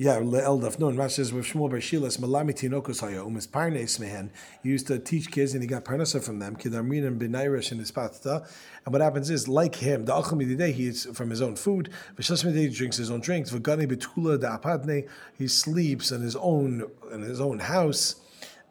Yeah, 0.00 0.20
le'el 0.20 0.60
dafnon. 0.62 0.94
Rashi 0.94 1.10
says 1.10 1.32
with 1.32 1.46
Shmuel 1.46 1.70
Bar 1.70 1.80
Shilas 1.80 2.18
malami 2.20 2.54
tinokos 2.54 3.00
haya 3.00 3.24
umis 3.24 3.48
parnes 3.48 3.98
mehen. 3.98 4.30
He 4.62 4.68
used 4.68 4.86
to 4.86 5.00
teach 5.00 5.28
kids 5.28 5.54
and 5.54 5.60
he 5.60 5.66
got 5.66 5.84
parnasa 5.84 6.22
from 6.22 6.38
them. 6.38 6.54
Kidamrin 6.54 7.04
and 7.04 7.20
benairish 7.20 7.72
in 7.72 7.80
his 7.80 7.90
patata. 7.90 8.48
And 8.84 8.92
what 8.92 9.02
happens 9.02 9.28
is, 9.28 9.48
like 9.48 9.74
him, 9.74 10.04
the 10.04 10.12
acham 10.12 10.56
day 10.56 10.70
he 10.70 10.84
eats 10.84 11.06
from 11.06 11.30
his 11.30 11.42
own 11.42 11.56
food. 11.56 11.90
V'shas 12.16 12.48
he 12.54 12.68
drinks 12.68 12.96
his 12.96 13.10
own 13.10 13.18
drinks. 13.18 13.50
V'gani 13.50 13.88
betula 13.88 14.40
da 14.40 14.56
apadne. 14.56 15.08
He 15.36 15.48
sleeps 15.48 16.12
in 16.12 16.22
his 16.22 16.36
own 16.36 16.88
in 17.12 17.22
his 17.22 17.40
own 17.40 17.58
house. 17.58 18.14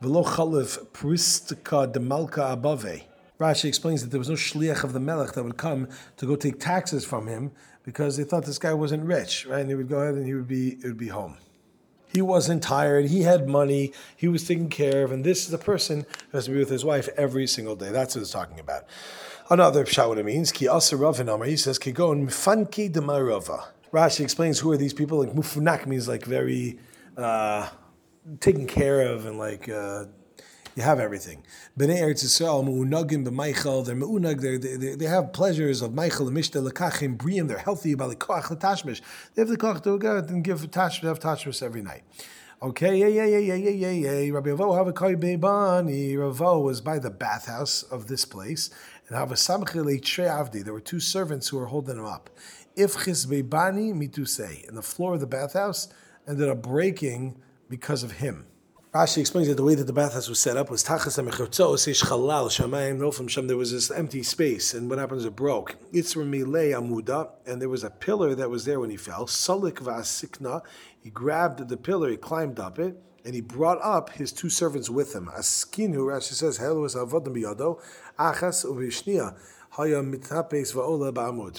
V'lo 0.01 0.25
chalif 0.25 0.77
pristika 0.93 1.91
demalka 1.91 2.53
above. 2.53 2.85
Rashi 3.39 3.65
explains 3.65 4.01
that 4.01 4.09
there 4.09 4.19
was 4.19 4.29
no 4.29 4.35
shliach 4.35 4.83
of 4.83 4.93
the 4.93 4.99
melech 4.99 5.33
that 5.33 5.43
would 5.43 5.57
come 5.57 5.87
to 6.17 6.25
go 6.25 6.35
take 6.35 6.59
taxes 6.59 7.05
from 7.05 7.27
him 7.27 7.51
because 7.83 8.17
they 8.17 8.23
thought 8.23 8.45
this 8.45 8.57
guy 8.57 8.73
wasn't 8.73 9.03
rich, 9.03 9.45
right? 9.45 9.61
And 9.61 9.69
he 9.69 9.75
would 9.75 9.89
go 9.89 9.99
ahead 9.99 10.15
and 10.15 10.25
he 10.25 10.33
would 10.33 10.47
be 10.47 10.73
it 10.73 10.83
would 10.83 10.97
be 10.97 11.09
home. 11.09 11.37
He 12.11 12.21
wasn't 12.21 12.63
tired. 12.63 13.07
He 13.07 13.21
had 13.23 13.47
money. 13.47 13.93
He 14.15 14.27
was 14.27 14.47
taken 14.47 14.69
care 14.69 15.03
of. 15.03 15.11
And 15.11 15.23
this 15.23 15.43
is 15.43 15.51
the 15.51 15.57
person 15.57 16.05
who 16.31 16.37
has 16.37 16.45
to 16.45 16.51
be 16.51 16.57
with 16.57 16.69
his 16.69 16.83
wife 16.83 17.09
every 17.17 17.47
single 17.47 17.75
day. 17.75 17.91
That's 17.91 18.15
what 18.15 18.21
it's 18.21 18.31
talking 18.31 18.59
about. 18.59 18.85
Another 19.49 19.85
pshat 19.85 20.07
what 20.07 20.17
it 20.17 20.25
means. 20.25 20.51
Ki 20.51 20.65
He 20.65 21.57
says 21.57 21.77
ki 21.79 21.91
go 21.91 22.11
mifanki 22.11 22.91
demarova. 22.91 23.67
Rashi 23.93 24.21
explains 24.21 24.59
who 24.59 24.71
are 24.71 24.77
these 24.77 24.93
people. 24.93 25.19
Like 25.19 25.33
mufunak 25.33 25.85
means 25.85 26.07
like 26.07 26.25
very 26.25 26.79
uh, 27.15 27.69
taken 28.39 28.67
care 28.67 29.01
of 29.01 29.25
and 29.25 29.37
like 29.37 29.69
uh, 29.69 30.05
you 30.77 30.83
have 30.83 30.99
everything. 30.99 31.43
Bnei 31.77 31.99
Eretz 31.99 32.23
Yisrael, 32.23 32.63
mu'unagim 32.63 33.25
b'meichel, 33.25 33.83
they're 33.83 33.95
mu'unag, 33.95 34.41
they, 34.41 34.95
they, 34.95 35.05
have 35.05 35.33
pleasures 35.33 35.81
of 35.81 35.91
meichel, 35.91 36.29
mishta, 36.29 36.61
lekachim, 36.61 37.17
briim, 37.17 37.47
they're 37.47 37.57
healthy, 37.57 37.95
balikoach, 37.95 38.43
letashmish. 38.43 39.01
They 39.33 39.41
have 39.41 39.49
the 39.49 39.57
koch 39.57 39.81
to 39.85 39.97
go 39.97 40.17
and 40.17 40.43
give 40.43 40.59
tashmish, 40.69 41.01
have 41.01 41.19
tashmish 41.19 41.63
every 41.63 41.81
night. 41.81 42.03
Okay, 42.61 42.95
yeah, 42.95 43.07
yeah, 43.07 43.25
yeah, 43.25 43.55
yeah, 43.55 43.55
yeah, 43.55 43.89
yeah, 43.89 44.19
yeah. 44.19 44.31
Rabbi 44.31 44.49
Avo 44.49 44.93
koi 44.93 45.15
beibani. 45.15 46.15
Ravo 46.15 46.59
was 46.59 46.79
by 46.79 46.99
the 46.99 47.09
bathhouse 47.09 47.81
of 47.81 48.05
this 48.07 48.23
place, 48.23 48.69
and 49.07 49.17
have 49.17 49.31
a 49.31 49.35
samchile 49.35 49.99
avdi. 49.99 50.63
There 50.63 50.73
were 50.73 50.79
two 50.79 50.99
servants 50.99 51.47
who 51.47 51.57
were 51.57 51.67
holding 51.67 51.97
him 51.97 52.05
up. 52.05 52.29
If 52.75 52.93
beibani 52.93 53.95
mituse, 53.95 54.67
and 54.67 54.77
the 54.77 54.83
floor 54.83 55.15
of 55.15 55.21
the 55.21 55.27
bathhouse 55.27 55.87
ended 56.27 56.49
up 56.49 56.61
breaking 56.61 57.41
because 57.67 58.03
of 58.03 58.13
him. 58.13 58.45
Rashi 58.97 59.19
explains 59.19 59.47
that 59.47 59.57
the 59.57 59.63
way 59.63 59.75
that 59.75 59.83
the 59.83 59.93
bathhouse 59.93 60.27
was 60.27 60.39
set 60.39 60.57
up 60.57 60.71
was 60.71 60.83
tachas 60.83 61.23
ha'mechurtzos 61.23 61.87
ish 61.87 63.15
from 63.15 63.27
Shem 63.27 63.45
there 63.45 63.55
was 63.55 63.71
this 63.71 63.91
empty 63.91 64.23
space, 64.23 64.73
and 64.73 64.89
what 64.89 64.97
happens? 64.97 65.23
It 65.23 65.35
broke. 65.35 65.75
Itzra 65.93 66.27
milei 66.27 66.73
amuda, 66.73 67.29
and 67.45 67.61
there 67.61 67.69
was 67.69 67.83
a 67.83 67.91
pillar 67.91 68.33
that 68.33 68.49
was 68.49 68.65
there 68.65 68.79
when 68.79 68.89
he 68.89 68.97
fell. 68.97 69.27
Salik 69.27 69.75
va'asikna. 69.75 70.63
He 70.99 71.11
grabbed 71.11 71.69
the 71.69 71.77
pillar, 71.77 72.09
he 72.09 72.17
climbed 72.17 72.59
up 72.59 72.79
it, 72.79 72.97
and 73.23 73.35
he 73.35 73.41
brought 73.41 73.77
up 73.83 74.13
his 74.13 74.31
two 74.31 74.49
servants 74.49 74.89
with 74.89 75.13
him. 75.13 75.27
Askinu, 75.27 75.97
Rashi 75.97 76.33
says, 76.33 76.57
Hel 76.57 76.79
was 76.79 76.95
avodim 76.95 77.35
biyado, 77.37 77.79
achas 78.17 78.65
uvishnia. 78.65 79.37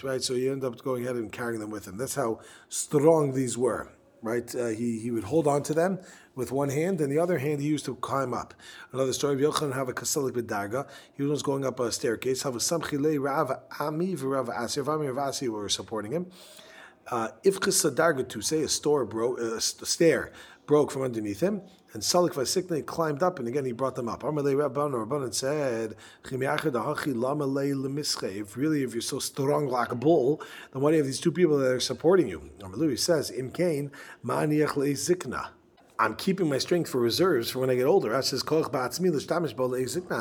Right, 0.02 0.22
so 0.24 0.34
he 0.34 0.48
ended 0.48 0.64
up 0.64 0.82
going 0.82 1.04
ahead 1.04 1.14
and 1.14 1.30
carrying 1.30 1.60
them 1.60 1.70
with 1.70 1.86
him. 1.86 1.98
That's 1.98 2.16
how 2.16 2.40
strong 2.68 3.32
these 3.32 3.56
were. 3.56 3.92
Right, 4.20 4.52
uh, 4.56 4.68
he 4.68 4.98
he 4.98 5.12
would 5.12 5.22
hold 5.22 5.46
on 5.46 5.62
to 5.62 5.74
them 5.74 6.00
with 6.38 6.52
one 6.52 6.70
hand, 6.70 7.00
and 7.00 7.10
the 7.10 7.18
other 7.18 7.38
hand 7.38 7.60
he 7.60 7.66
used 7.66 7.84
to 7.84 7.96
climb 7.96 8.32
up. 8.32 8.54
Another 8.92 9.12
story 9.12 9.34
of 9.34 9.40
Yochanan 9.40 9.74
have 9.74 9.88
a 9.88 9.92
kaselik 9.92 10.32
b'darga. 10.32 10.86
He 11.12 11.24
was 11.24 11.42
going 11.42 11.66
up 11.66 11.80
a 11.80 11.90
staircase. 11.90 12.42
Have 12.44 12.54
a 12.54 12.60
samchile 12.60 13.20
Rav 13.20 13.50
Ami 13.80 14.14
v'Rav 14.14 14.48
Asi. 14.48 14.80
Rav 14.80 15.00
Ami 15.00 15.08
Rav 15.08 15.28
Asi 15.28 15.48
were 15.48 15.68
supporting 15.68 16.12
him. 16.12 16.30
If 17.42 17.58
Ifchis 17.60 17.84
uh, 17.84 18.22
to 18.22 18.40
say 18.40 18.62
a 18.62 18.68
store 18.68 19.04
broke, 19.04 19.40
uh, 19.40 19.56
a 19.56 19.60
stair 19.60 20.32
broke 20.66 20.92
from 20.92 21.02
underneath 21.02 21.40
him, 21.40 21.62
and 21.94 22.02
Salik 22.02 22.34
Vasikne 22.34 22.84
climbed 22.86 23.22
up, 23.22 23.38
and 23.40 23.48
again 23.48 23.64
he 23.64 23.72
brought 23.72 23.96
them 23.96 24.08
up. 24.08 24.22
Amalei 24.22 24.54
Rabban 24.54 24.92
Rabban 24.92 25.34
said, 25.34 25.96
If 28.22 28.56
really, 28.56 28.82
if 28.84 28.92
you're 28.92 29.00
so 29.00 29.18
strong 29.18 29.66
like 29.66 29.90
a 29.90 29.96
bull, 29.96 30.40
then 30.72 30.82
why 30.82 30.90
do 30.90 30.96
you 30.96 31.02
have 31.02 31.06
these 31.06 31.20
two 31.20 31.32
people 31.32 31.58
that 31.58 31.72
are 31.72 31.80
supporting 31.80 32.28
you? 32.28 32.50
Amalu 32.60 32.96
says, 32.96 33.30
In 33.30 33.50
Kain, 33.50 33.90
Maniach 34.24 34.74
Zikna. 34.74 35.48
I'm 36.00 36.14
keeping 36.14 36.48
my 36.48 36.58
strength 36.58 36.90
for 36.90 37.00
reserves 37.00 37.50
for 37.50 37.58
when 37.58 37.70
I 37.70 37.74
get 37.74 37.86
older. 37.86 38.14
I'm 38.14 38.22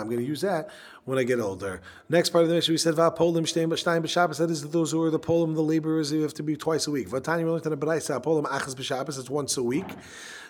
going 0.09 0.17
to 0.17 0.23
use 0.23 0.41
that 0.41 0.69
when 1.07 1.17
I 1.17 1.23
get 1.23 1.39
older. 1.39 1.79
Next 2.09 2.31
part 2.31 2.43
of 2.43 2.49
the 2.49 2.55
Mishnah, 2.55 2.73
we 2.73 2.77
said, 2.77 2.95
Polim 2.95 3.43
Shtein 3.43 3.69
B'Shabbos. 3.69 4.39
That 4.39 4.51
is 4.51 4.69
those 4.71 4.91
who 4.91 5.01
are 5.03 5.09
the 5.09 5.17
Polim, 5.17 5.55
the 5.55 5.63
laborers, 5.63 6.11
you 6.11 6.21
have 6.21 6.33
to 6.33 6.43
be 6.43 6.57
twice 6.57 6.85
a 6.85 6.91
week. 6.91 7.07
Vatani 7.07 7.45
we 7.45 7.55
in 7.55 7.69
the 7.69 7.77
B'Raisa, 7.77 8.21
Polim 8.21 8.43
Achas 8.43 8.75
B'Shabbos, 8.75 9.17
it's 9.17 9.29
once 9.29 9.55
a 9.55 9.63
week. 9.63 9.87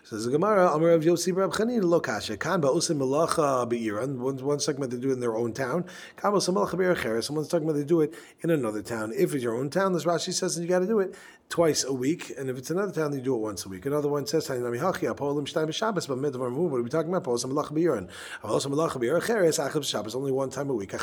Says 0.04 0.24
the 0.24 0.32
Gemara, 0.32 0.70
Amar 0.70 0.92
of 0.92 1.04
Yossi 1.04 1.36
Rab 1.36 1.52
Chanin 1.52 1.82
Lokasha. 1.82 2.40
Kan 2.40 2.62
ba'usim 2.62 2.98
malacha 2.98 3.68
be'iran. 3.68 4.20
One 4.20 4.38
one's 4.38 4.66
talking 4.66 4.82
about 4.82 4.90
they 4.90 4.98
do 4.98 5.10
it 5.10 5.16
in 5.16 5.20
their 5.20 5.36
own 5.36 5.52
town. 5.52 5.84
Kan 6.16 6.32
ba'usim 6.32 6.54
malacha 6.54 6.78
be'ercheres. 6.78 7.26
Someone's 7.26 7.50
talking 7.50 7.68
about 7.68 7.78
they 7.78 7.84
do 7.84 8.00
it 8.00 8.14
in 8.42 8.50
another 8.50 8.82
town. 8.82 9.12
If 9.14 9.34
it's 9.34 9.44
your 9.44 9.58
own 9.58 9.70
town, 9.70 9.92
this 9.92 10.06
Rashi 10.06 10.32
says 10.34 10.58
you 10.58 10.66
got 10.66 10.80
to 10.80 10.88
do 10.88 11.00
it 11.00 11.14
twice 11.50 11.84
a 11.84 11.92
week, 11.92 12.32
and 12.38 12.50
if 12.50 12.58
it's 12.58 12.70
another 12.72 12.94
town, 12.94 13.14
you 13.14 13.22
do 13.22 13.36
it 13.36 13.40
once 13.40 13.66
a 13.66 13.70
week. 13.70 13.86
Another 13.86 14.08
one 14.08 14.26
says, 14.26 14.48
"Hainami 14.48 14.80
hachi 14.80 15.14
apolim 15.14 15.46
shtayim 15.46 15.68
b'Shabbos, 15.68 16.08
but 16.08 16.18
midvar 16.18 16.52
move." 16.52 16.72
What 16.72 16.80
are 16.80 16.84
we 16.84 16.90
talking 16.90 17.14
about? 17.14 17.26
Ba'usim 17.26 17.52
malacha 17.52 17.74
be'iran. 17.74 18.08
Ba'usim 18.44 18.68
malacha 18.68 19.02
be'ercheres 19.02 19.60
achas 19.60 19.82
b'Shabbos 19.82 20.16
only 20.16 20.32
one 20.32 20.47
time 20.50 20.70
a 20.70 20.74
week. 20.74 20.92
The 20.92 21.00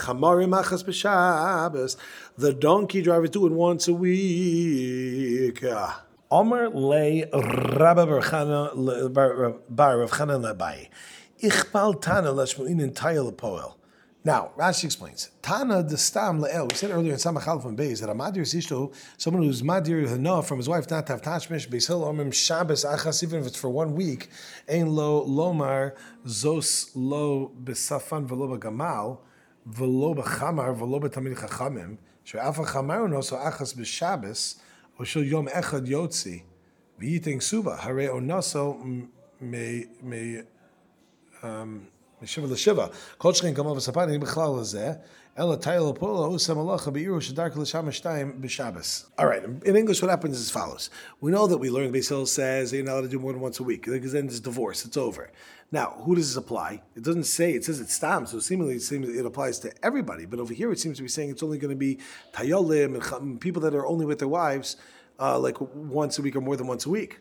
donkey 2.59 3.03
drivers 3.03 3.31
do 3.31 3.47
it 3.47 3.53
once 3.53 3.89
a 3.89 3.95
week. 3.95 5.65
Ah. 5.65 6.05
Omer 6.31 6.69
le 6.71 7.27
Tana. 12.01 12.33
Now, 14.27 14.53
Rashi 14.57 14.85
explains. 14.85 15.31
Tana 15.43 15.83
the 15.83 15.99
stam 15.99 16.41
le'el. 16.41 16.73
We 16.73 16.77
said 16.77 16.91
earlier 16.91 17.13
in 17.13 17.19
Samach 17.19 17.47
Alf 17.47 17.67
and 17.67 17.79
that 17.79 18.09
a 18.09 18.15
madir 18.15 18.41
sishto, 18.41 18.95
someone 19.19 19.43
who's 19.43 19.61
madir 19.61 20.09
hana 20.09 20.43
from 20.43 20.57
his 20.57 20.67
wife 20.67 20.91
not 20.91 21.07
to 21.07 21.13
have 21.13 21.21
tashmish 21.21 21.69
beisil 21.69 22.03
omim 22.03 22.33
Shabbos 22.33 22.87
achas 22.87 23.23
even 23.23 23.41
if 23.41 23.49
it's 23.49 23.61
for 23.61 23.69
one 23.69 23.95
week. 23.95 24.31
Ein 24.67 24.97
lo 24.97 25.27
lomar 25.27 25.95
zos 26.27 26.91
lo 26.95 27.53
besafan 27.63 28.25
velo 28.25 28.57
gamal 28.57 29.19
ולא 29.67 30.15
בחמר 30.17 30.83
ולא 30.83 30.99
בתלמיד 30.99 31.35
חכמים, 31.35 31.97
שאף 32.25 32.59
החמר 32.59 32.97
הוא 32.97 33.09
נוסו 33.09 33.49
אחס 33.49 33.75
בשבס, 33.75 34.61
או 34.99 35.05
של 35.05 35.25
יום 35.25 35.49
אחד 35.49 35.89
יוצא, 35.89 36.31
וייתן 36.99 37.41
סובה, 37.41 37.77
הרי 37.83 38.09
אונסו 38.09 38.81
מ... 39.41 39.55
מ... 40.03 40.13
אמ, 41.45 41.81
לשבע. 42.24 42.88
כל 43.18 43.34
שכן 43.34 43.54
כמה 43.54 43.72
וספני 43.72 44.18
בכלל 44.18 44.50
לזה, 44.60 44.92
אלא 45.40 45.56
תייל 45.56 45.84
הפועל 45.90 46.26
הוא 46.26 46.38
שם 46.38 46.60
הלכה 46.60 46.92
בעירו 46.92 47.22
שדרכו 47.22 47.62
לשם 47.62 47.92
שתיים 47.92 48.42
בשבס. 48.42 49.12
All 49.18 49.24
right, 49.24 49.44
in 49.66 49.76
English 49.76 50.02
what 50.02 50.10
happens 50.10 50.36
is 50.36 50.50
as 50.50 50.52
follows. 50.52 50.90
We 51.22 51.32
know 51.32 51.48
that 51.48 51.58
we 51.58 51.70
learned, 51.70 51.94
Basil 51.94 52.26
says 52.26 52.74
you're 52.74 52.84
not 52.84 52.94
allowed 52.94 53.02
to 53.02 53.08
do 53.08 53.20
more 53.20 53.34
than 53.34 53.42
once 53.42 53.60
a 53.60 53.64
week, 53.64 53.84
because 53.86 54.12
then 54.12 54.26
it's 54.26 54.40
divorce, 54.40 54.80
it's 54.86 54.98
over. 54.98 55.32
Now, 55.72 55.88
who 56.04 56.16
does 56.16 56.28
this 56.30 56.38
apply? 56.46 56.72
It 56.98 57.04
doesn't 57.04 57.30
say, 57.38 57.48
it 57.58 57.64
says 57.64 57.80
it's 57.80 57.98
tam, 58.00 58.26
so 58.26 58.40
seemingly 58.40 58.76
it, 58.76 58.82
seems 58.82 59.08
it 59.08 59.26
applies 59.26 59.60
to 59.60 59.70
everybody, 59.90 60.26
but 60.26 60.40
over 60.40 60.54
here 60.54 60.72
it 60.72 60.80
seems 60.80 60.98
to 60.98 61.04
be 61.04 61.14
saying 61.16 61.30
it's 61.30 61.44
only 61.48 61.60
going 61.64 61.76
to 61.78 61.84
be 61.88 62.00
tayolim 62.34 62.92
and 62.96 63.40
people 63.40 63.62
that 63.66 63.74
are 63.80 63.86
only 63.94 64.06
with 64.10 64.20
their 64.20 64.34
wives 64.42 64.68
uh, 65.20 65.38
like 65.38 65.58
once 66.02 66.18
a 66.20 66.22
week 66.22 66.36
or 66.36 66.42
more 66.42 66.58
than 66.58 66.68
once 66.68 66.86
a 66.86 66.90
week. 66.90 67.20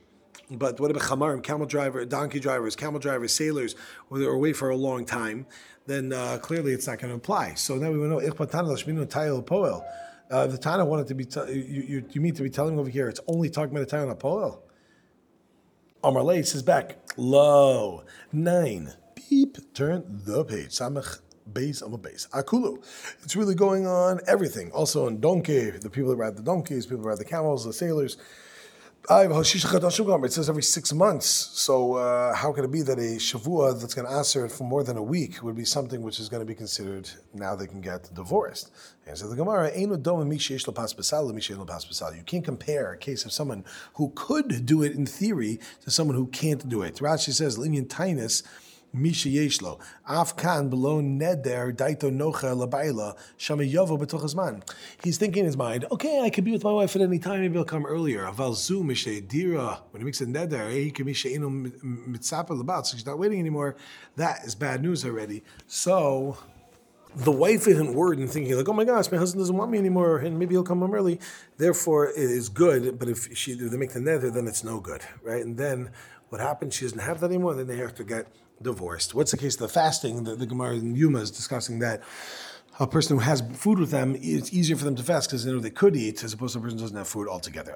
But 0.51 0.79
what 0.79 0.91
about 0.91 1.03
chamarim, 1.03 1.43
camel 1.43 1.65
driver, 1.65 2.05
donkey 2.05 2.39
drivers, 2.39 2.75
camel 2.75 2.99
drivers, 2.99 3.33
sailors, 3.33 3.75
who 4.09 4.27
are 4.27 4.33
away 4.33 4.53
for 4.53 4.69
a 4.69 4.75
long 4.75 5.05
time? 5.05 5.45
Then 5.85 6.13
uh, 6.13 6.37
clearly 6.41 6.73
it's 6.73 6.87
not 6.87 6.99
going 6.99 7.11
to 7.11 7.17
apply. 7.17 7.55
So 7.55 7.75
now 7.75 7.91
we 7.91 7.97
know. 7.97 8.19
Uh, 10.31 10.47
the 10.47 10.57
Tana 10.57 10.85
wanted 10.85 11.07
to 11.07 11.15
be, 11.15 11.25
t- 11.25 11.39
you, 11.51 11.83
you, 11.87 12.05
you 12.11 12.21
mean 12.21 12.33
to 12.33 12.43
be 12.43 12.49
telling 12.49 12.79
over 12.79 12.89
here, 12.89 13.07
it's 13.07 13.19
only 13.27 13.49
talking 13.49 13.75
about 13.75 13.87
the 13.87 13.97
Tana 13.97 14.15
Poel. 14.15 14.61
Amar 16.03 16.23
Lei 16.23 16.41
says 16.41 16.63
back, 16.63 16.97
low, 17.17 18.03
nine, 18.31 18.93
beep, 19.15 19.57
turn 19.73 20.03
the 20.25 20.43
page. 20.43 20.69
Samach 20.69 21.19
base 21.51 21.81
on 21.81 21.93
a 21.93 21.97
base. 21.97 22.27
Akulu. 22.33 22.83
It's 23.23 23.35
really 23.35 23.55
going 23.55 23.85
on 23.85 24.19
everything. 24.27 24.71
Also 24.71 25.05
on 25.07 25.19
donkey, 25.19 25.71
the 25.71 25.89
people 25.89 26.09
that 26.11 26.17
ride 26.17 26.35
the 26.35 26.41
donkeys, 26.41 26.85
people 26.85 27.03
that 27.03 27.09
ride 27.09 27.17
the 27.19 27.25
camels, 27.25 27.65
the 27.65 27.73
sailors. 27.73 28.17
It 29.09 30.31
says 30.31 30.49
every 30.49 30.63
six 30.63 30.93
months. 30.93 31.25
So 31.25 31.95
uh, 31.95 32.33
how 32.33 32.53
can 32.53 32.63
it 32.63 32.71
be 32.71 32.83
that 32.83 32.97
a 32.97 33.17
shavua 33.19 33.77
that's 33.77 33.93
going 33.93 34.07
to 34.07 34.13
answer 34.13 34.45
it 34.45 34.51
for 34.53 34.63
more 34.63 34.81
than 34.81 34.95
a 34.95 35.03
week 35.03 35.43
would 35.43 35.57
be 35.57 35.65
something 35.65 36.01
which 36.01 36.21
is 36.21 36.29
going 36.29 36.39
to 36.39 36.45
be 36.45 36.55
considered 36.55 37.09
now 37.33 37.53
they 37.53 37.67
can 37.67 37.81
get 37.81 38.09
divorced? 38.13 38.71
And 39.05 39.17
so 39.17 39.27
the 39.27 39.35
Gemara, 39.35 39.71
you 39.77 39.87
can't 42.25 42.45
compare 42.45 42.93
a 42.93 42.97
case 42.97 43.25
of 43.25 43.33
someone 43.33 43.65
who 43.95 44.13
could 44.15 44.65
do 44.65 44.83
it 44.83 44.93
in 44.93 45.05
theory 45.05 45.59
to 45.81 45.91
someone 45.91 46.15
who 46.15 46.27
can't 46.27 46.69
do 46.69 46.81
it. 46.81 46.95
Rashi 46.95 47.33
says, 47.33 47.57
lenient 47.57 47.89
tinus 47.89 48.43
Misha 48.93 49.27
Yeshlo. 49.27 49.79
Af 50.07 50.35
kan 50.35 50.69
below 50.69 51.01
neder 51.01 51.75
daito 51.75 52.11
nocha 52.11 52.55
labaila 52.55 53.17
shama 53.37 53.63
yovo 53.63 53.99
betoch 53.99 54.61
He's 55.03 55.17
thinking 55.17 55.41
in 55.41 55.45
his 55.45 55.57
mind, 55.57 55.85
okay, 55.91 56.21
I 56.21 56.29
could 56.29 56.43
be 56.43 56.51
with 56.51 56.63
my 56.63 56.71
wife 56.71 56.95
at 56.95 57.01
any 57.01 57.17
time. 57.17 57.41
Maybe 57.41 57.57
I'll 57.57 57.65
come 57.65 57.85
earlier. 57.87 58.25
Aval 58.25 58.55
zu 58.55 58.83
misha 58.83 59.19
dira. 59.19 59.81
When 59.91 60.01
he 60.01 60.05
makes 60.05 60.21
a 60.21 60.27
neder, 60.27 60.71
eh, 60.71 60.83
he 60.83 60.91
can 60.91 61.07
misha 61.07 61.29
inu 61.29 61.71
mitzapa 62.07 62.49
labat. 62.49 62.85
So 62.85 62.95
she's 62.95 63.05
not 63.05 63.17
waiting 63.17 63.39
anymore. 63.39 63.75
That 64.15 64.45
is 64.45 64.53
bad 64.53 64.83
news 64.83 65.03
already. 65.03 65.43
So 65.65 66.37
the 67.15 67.31
wife 67.31 67.67
isn't 67.67 67.93
worried 67.93 68.19
and 68.19 68.29
thinking 68.29 68.55
like, 68.55 68.69
"Oh 68.69 68.73
my 68.73 68.83
gosh, 68.83 69.11
my 69.11 69.17
husband 69.17 69.41
doesn't 69.41 69.57
want 69.57 69.71
me 69.71 69.79
anymore, 69.79 70.17
and 70.17 70.37
maybe 70.37 70.53
he'll 70.53 70.63
come 70.63 70.79
home 70.79 70.93
early." 70.93 71.19
Therefore, 71.57 72.09
it 72.09 72.17
is 72.17 72.49
good. 72.49 72.99
But 72.99 73.09
if 73.09 73.35
she 73.35 73.53
if 73.53 73.71
they 73.71 73.77
make 73.77 73.93
the 73.93 73.99
neder, 73.99 74.31
then 74.31 74.47
it's 74.47 74.63
no 74.63 74.79
good, 74.79 75.01
right? 75.23 75.43
And 75.43 75.57
then 75.57 75.89
what 76.29 76.41
happens? 76.41 76.75
She 76.75 76.85
doesn't 76.85 76.99
have 76.99 77.19
that 77.21 77.27
anymore. 77.27 77.55
Then 77.55 77.67
they 77.67 77.77
have 77.77 77.95
to 77.95 78.03
get 78.03 78.27
divorced. 78.61 79.13
What's 79.13 79.31
the 79.31 79.37
case 79.37 79.55
of 79.55 79.61
the 79.61 79.67
fasting? 79.67 80.23
The, 80.23 80.35
the 80.35 80.45
Gemara 80.45 80.75
in 80.75 80.95
Yuma 80.95 81.19
is 81.19 81.31
discussing 81.31 81.79
that 81.79 82.03
a 82.79 82.87
person 82.87 83.17
who 83.17 83.21
has 83.21 83.43
food 83.53 83.77
with 83.77 83.91
them, 83.91 84.15
it's 84.19 84.51
easier 84.51 84.75
for 84.75 84.85
them 84.85 84.95
to 84.95 85.03
fast 85.03 85.29
because 85.29 85.45
they 85.45 85.51
know 85.51 85.59
they 85.59 85.69
could 85.69 85.95
eat, 85.95 86.23
as 86.23 86.33
opposed 86.33 86.53
to 86.53 86.59
a 86.59 86.61
person 86.61 86.79
who 86.79 86.83
doesn't 86.83 86.97
have 86.97 87.07
food 87.07 87.27
altogether. 87.27 87.75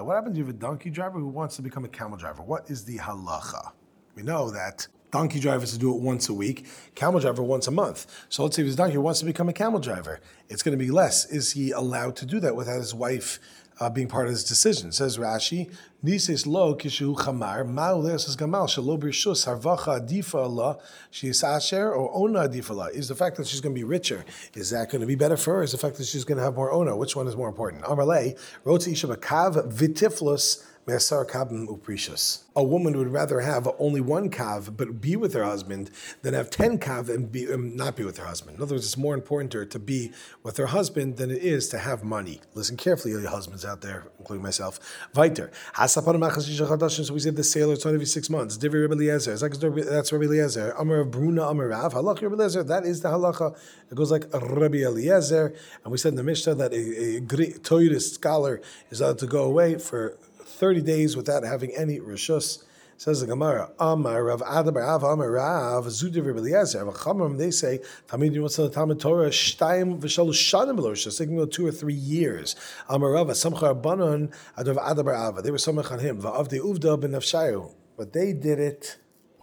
What 0.00 0.14
happens 0.14 0.34
if 0.34 0.38
you 0.38 0.44
have 0.44 0.54
a 0.54 0.58
donkey 0.58 0.90
driver 0.90 1.18
who 1.18 1.26
wants 1.26 1.56
to 1.56 1.62
become 1.62 1.84
a 1.84 1.88
camel 1.88 2.16
driver? 2.16 2.42
What 2.42 2.70
is 2.70 2.84
the 2.84 2.98
halacha? 2.98 3.72
We 4.14 4.22
know 4.22 4.50
that 4.52 4.86
donkey 5.10 5.40
drivers 5.40 5.72
to 5.72 5.78
do 5.78 5.92
it 5.94 6.00
once 6.00 6.28
a 6.28 6.34
week, 6.34 6.66
camel 6.94 7.18
driver 7.18 7.42
once 7.42 7.66
a 7.66 7.72
month. 7.72 8.06
So 8.28 8.44
let's 8.44 8.54
say 8.54 8.62
if 8.62 8.66
his 8.66 8.76
donkey 8.76 8.98
wants 8.98 9.18
to 9.20 9.26
become 9.26 9.48
a 9.48 9.52
camel 9.52 9.80
driver, 9.80 10.20
it's 10.48 10.62
going 10.62 10.78
to 10.78 10.84
be 10.84 10.90
less. 10.90 11.24
Is 11.26 11.52
he 11.52 11.72
allowed 11.72 12.14
to 12.16 12.26
do 12.26 12.38
that 12.40 12.54
without 12.54 12.78
his 12.78 12.94
wife 12.94 13.40
uh, 13.78 13.90
being 13.90 14.08
part 14.08 14.26
of 14.26 14.32
this 14.32 14.44
decision. 14.44 14.92
Says 14.92 15.18
Rashi, 15.18 15.70
Nises 16.04 16.46
lo 16.46 16.74
kishu 16.74 17.16
chamar, 17.16 17.64
ma'ules 17.64 18.28
is 18.28 18.36
gamal, 18.36 18.66
shalo 18.68 18.98
birshus, 18.98 19.46
harvacha 19.46 20.00
adifa 20.00 20.36
Allah, 20.36 20.78
she 21.10 21.28
is 21.28 21.42
asher, 21.42 21.92
or 21.92 22.14
ona 22.14 22.48
adifa 22.48 22.70
Allah. 22.70 22.90
Is 22.92 23.08
the 23.08 23.14
fact 23.14 23.36
that 23.36 23.46
she's 23.46 23.60
going 23.60 23.74
to 23.74 23.78
be 23.78 23.84
richer, 23.84 24.24
is 24.54 24.70
that 24.70 24.90
going 24.90 25.00
to 25.00 25.06
be 25.06 25.16
better 25.16 25.36
for 25.36 25.56
her? 25.56 25.62
Is 25.62 25.72
the 25.72 25.78
fact 25.78 25.96
that 25.96 26.06
she's 26.06 26.24
going 26.24 26.38
to 26.38 26.44
have 26.44 26.54
more 26.54 26.72
ona? 26.72 26.96
Which 26.96 27.16
one 27.16 27.26
is 27.26 27.36
more 27.36 27.48
important? 27.48 27.82
Amalei, 27.84 28.38
rotzi 28.64 28.92
isha 28.92 29.08
bakav 29.08 29.72
vitiflus, 29.72 30.64
a 30.88 32.62
woman 32.62 32.96
would 32.96 33.08
rather 33.08 33.40
have 33.40 33.68
only 33.80 34.00
one 34.00 34.30
kav 34.30 34.76
but 34.76 35.00
be 35.00 35.16
with 35.16 35.34
her 35.34 35.42
husband 35.42 35.90
than 36.22 36.32
have 36.32 36.48
ten 36.48 36.78
kav 36.78 37.08
and 37.08 37.32
be, 37.32 37.52
um, 37.52 37.74
not 37.74 37.96
be 37.96 38.04
with 38.04 38.18
her 38.18 38.24
husband. 38.24 38.56
In 38.56 38.62
other 38.62 38.76
words, 38.76 38.84
it's 38.84 38.96
more 38.96 39.14
important 39.14 39.50
to 39.52 39.58
her 39.58 39.64
to 39.64 39.78
be 39.80 40.12
with 40.44 40.56
her 40.58 40.66
husband 40.66 41.16
than 41.16 41.32
it 41.32 41.42
is 41.42 41.68
to 41.70 41.78
have 41.78 42.04
money. 42.04 42.40
Listen 42.54 42.76
carefully, 42.76 43.14
all 43.14 43.20
you 43.20 43.26
husbands 43.26 43.64
out 43.64 43.80
there, 43.80 44.04
including 44.20 44.44
myself. 44.44 44.78
Weiter. 45.14 45.50
So 45.86 46.00
we 46.00 47.20
say 47.20 47.30
the 47.30 47.42
sailor, 47.42 47.74
it's 47.74 47.84
every 47.84 48.06
six 48.06 48.30
months. 48.30 48.56
Divi 48.56 48.78
Rabbi 48.78 48.94
Eliezer. 48.94 49.36
That's 49.36 50.12
Rabbi 50.12 50.24
Eliezer. 50.24 50.70
Amar 50.78 51.00
of 51.00 51.10
Bruna 51.10 51.48
Amar 51.48 51.68
Rav. 51.68 51.94
Halach 51.94 52.22
Rabbi 52.22 52.34
Eliezer. 52.36 52.62
That 52.62 52.84
is 52.84 53.00
the 53.00 53.08
halacha. 53.08 53.58
It 53.90 53.96
goes 53.96 54.12
like 54.12 54.32
Rabbi 54.32 54.78
Eliezer. 54.84 55.52
And 55.82 55.90
we 55.90 55.98
said 55.98 56.10
in 56.10 56.14
the 56.14 56.22
Mishnah 56.22 56.54
that 56.54 56.72
a, 56.72 57.16
a 57.16 57.20
great 57.20 57.64
Torah 57.64 57.98
scholar 57.98 58.60
is 58.90 59.00
allowed 59.00 59.18
to 59.18 59.26
go 59.26 59.42
away 59.42 59.78
for 59.78 60.16
30 60.46 60.82
days 60.82 61.16
without 61.16 61.44
having 61.44 61.74
any 61.76 61.98
rishus. 61.98 62.62
Says 62.98 63.20
the 63.20 63.26
Gemara, 63.26 63.70
Amar 63.78 64.24
Rav 64.24 64.42
Adam 64.42 64.74
Rav 64.74 65.02
Amar 65.02 65.30
Rav 65.30 65.84
Zudiv 65.84 66.24
Rabbi 66.24 66.38
Eliezer. 66.38 66.82
Chamam 66.82 67.36
they 67.36 67.50
say 67.50 67.80
Tamid 68.08 68.32
you 68.32 68.40
want 68.40 68.72
Talmud 68.72 68.98
Torah 68.98 69.28
Shtayim 69.28 70.00
v'Shalosh 70.00 70.32
Shanim 70.32 70.76
below 70.76 70.94
They 70.94 71.26
can 71.26 71.36
go 71.36 71.44
two 71.44 71.66
or 71.66 71.72
three 71.72 71.92
years. 71.92 72.56
Amar 72.88 73.10
Rav 73.10 73.26
Samchar 73.28 73.82
Banon 73.82 74.30
Adav 74.56 74.78
Adam 74.82 75.08
Rav. 75.08 75.42
They 75.42 75.50
were 75.50 75.58
samach 75.58 75.92
on 75.92 75.98
him. 75.98 76.22
Va'avdi 76.22 76.58
Uvda 76.58 76.98
ben 76.98 77.10
Nafshayu. 77.10 77.74
But 77.98 78.14
they 78.14 78.32
did 78.32 78.58
it. 78.58 78.96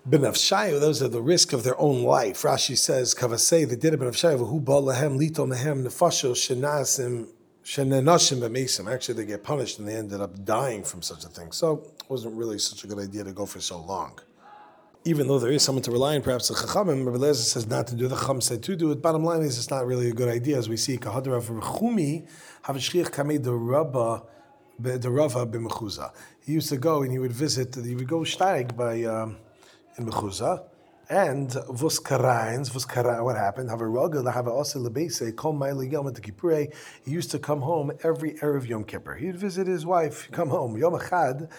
Benafshayu, 0.07 0.81
those 0.81 1.01
are 1.01 1.07
the 1.07 1.21
risk 1.21 1.53
of 1.53 1.63
their 1.63 1.79
own 1.79 2.03
life. 2.03 2.41
Rashi 2.41 2.77
says, 2.77 3.15
Kavasei, 3.15 3.69
they 3.69 3.77
did 3.77 3.93
it 3.93 4.01
benafshayu, 4.01 4.49
who 4.49 4.59
bal 4.59 4.83
lahem 4.83 5.17
lito 5.17 5.47
mehem 5.47 5.85
nefasho 5.85 6.33
shenasim 6.33 7.29
Actually, 7.65 9.15
they 9.15 9.25
get 9.25 9.43
punished 9.43 9.79
and 9.79 9.87
they 9.87 9.95
ended 9.95 10.21
up 10.21 10.43
dying 10.43 10.83
from 10.83 11.01
such 11.01 11.23
a 11.23 11.29
thing. 11.29 11.51
So 11.51 11.83
it 11.99 12.03
wasn't 12.09 12.35
really 12.35 12.59
such 12.59 12.83
a 12.83 12.87
good 12.87 12.99
idea 12.99 13.23
to 13.23 13.31
go 13.31 13.45
for 13.45 13.61
so 13.61 13.79
long. 13.79 14.19
Even 15.05 15.27
though 15.27 15.39
there 15.39 15.51
is 15.51 15.63
someone 15.63 15.83
to 15.83 15.91
rely 15.91 16.15
on, 16.15 16.21
perhaps 16.21 16.47
the 16.47 16.55
Chachamim, 16.55 17.05
Rabbi 17.05 17.17
Lezer 17.17 17.35
says 17.35 17.67
not 17.67 17.87
to 17.87 17.95
do, 17.95 18.07
the 18.07 18.15
Chacham 18.15 18.39
said 18.41 18.63
to 18.63 18.75
do 18.75 18.91
it. 18.91 19.01
Bottom 19.01 19.23
line 19.25 19.41
is, 19.41 19.57
it's 19.57 19.69
not 19.69 19.85
really 19.85 20.09
a 20.09 20.13
good 20.13 20.29
idea, 20.29 20.57
as 20.57 20.69
we 20.69 20.77
see. 20.77 20.97
Kahadra 20.97 21.37
of 21.37 21.49
Rechumi, 21.49 22.25
Havashriach 22.63 23.09
Kamei 23.09 23.41
the 23.43 23.51
the. 24.79 26.11
He 26.45 26.53
used 26.53 26.69
to 26.69 26.77
go 26.77 27.03
and 27.03 27.11
he 27.11 27.19
would 27.19 27.31
visit, 27.31 27.75
he 27.75 27.95
would 27.95 28.07
go 28.07 28.19
steig 28.21 28.75
by, 28.75 29.03
um, 29.03 29.37
in 29.97 30.05
Mechuza, 30.05 30.63
and 31.13 31.51
vos 31.69 31.99
karains, 31.99 32.71
vos 32.71 32.87
what 33.21 33.35
happened? 33.35 33.69
He 37.05 37.11
used 37.11 37.29
to 37.29 37.39
come 37.39 37.61
home 37.61 37.91
every 38.03 38.33
erev 38.33 38.67
Yom 38.67 38.83
Kippur. 38.83 39.13
He'd 39.13 39.35
visit 39.35 39.67
his 39.67 39.85
wife, 39.85 40.27
come 40.31 40.49
home. 40.49 40.75
Yom 40.75 40.93
achad, 40.93 41.51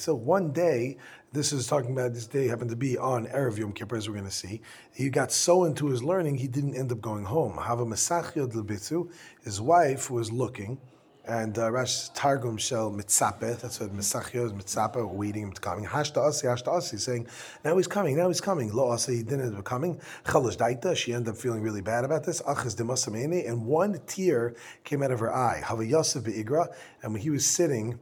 So 0.00 0.14
One 0.16 0.50
day, 0.50 0.96
this 1.32 1.52
is 1.52 1.68
talking 1.68 1.92
about 1.92 2.14
this 2.14 2.26
day 2.26 2.48
happened 2.48 2.70
to 2.70 2.76
be 2.76 2.98
on 2.98 3.26
erev 3.28 3.58
Yom 3.58 3.72
Kippur, 3.72 3.94
as 3.94 4.08
we're 4.08 4.16
going 4.16 4.24
to 4.24 4.32
see. 4.32 4.60
He 4.92 5.08
got 5.08 5.30
so 5.30 5.62
into 5.62 5.86
his 5.86 6.02
learning, 6.02 6.38
he 6.38 6.48
didn't 6.48 6.74
end 6.74 6.90
up 6.90 7.00
going 7.00 7.24
home. 7.24 7.56
Have 7.58 7.78
a 7.78 7.86
mesachiyot 7.86 8.54
lebitzu. 8.54 9.08
His 9.44 9.60
wife 9.60 10.10
was 10.10 10.32
looking 10.32 10.78
and 11.24 11.56
uh, 11.56 11.70
Rash 11.70 12.08
Targum 12.10 12.56
Shel 12.56 12.90
Mitzape, 12.90 13.60
that's 13.60 13.78
what 13.78 13.94
Mesachio 13.94 14.46
is 14.46 14.52
Mitzape, 14.52 15.08
waiting 15.12 15.42
him 15.44 15.52
to 15.52 15.60
coming. 15.60 15.84
Hashta 15.84 16.18
Asi, 16.18 16.46
Hashta 16.46 16.68
Asi, 16.68 16.96
saying, 16.96 17.28
now 17.64 17.76
he's 17.76 17.86
coming, 17.86 18.16
now 18.16 18.26
he's 18.28 18.40
coming. 18.40 18.72
Lo 18.72 18.90
Asi, 18.90 19.16
he 19.16 19.22
didn't 19.22 19.46
end 19.46 19.56
up 19.56 19.64
coming. 19.64 20.00
Chalash 20.24 20.56
Daita, 20.56 20.96
she 20.96 21.12
ended 21.12 21.34
up 21.34 21.40
feeling 21.40 21.62
really 21.62 21.80
bad 21.80 22.04
about 22.04 22.24
this. 22.24 22.42
Achas 22.42 22.74
Demasamene, 22.74 23.48
and 23.48 23.64
one 23.64 24.00
tear 24.06 24.56
came 24.82 25.02
out 25.02 25.12
of 25.12 25.20
her 25.20 25.32
eye. 25.32 25.60
Hava 25.64 25.86
Yosef 25.86 26.24
Igra, 26.24 26.66
and 27.02 27.12
when 27.12 27.22
he 27.22 27.30
was 27.30 27.46
sitting 27.46 28.00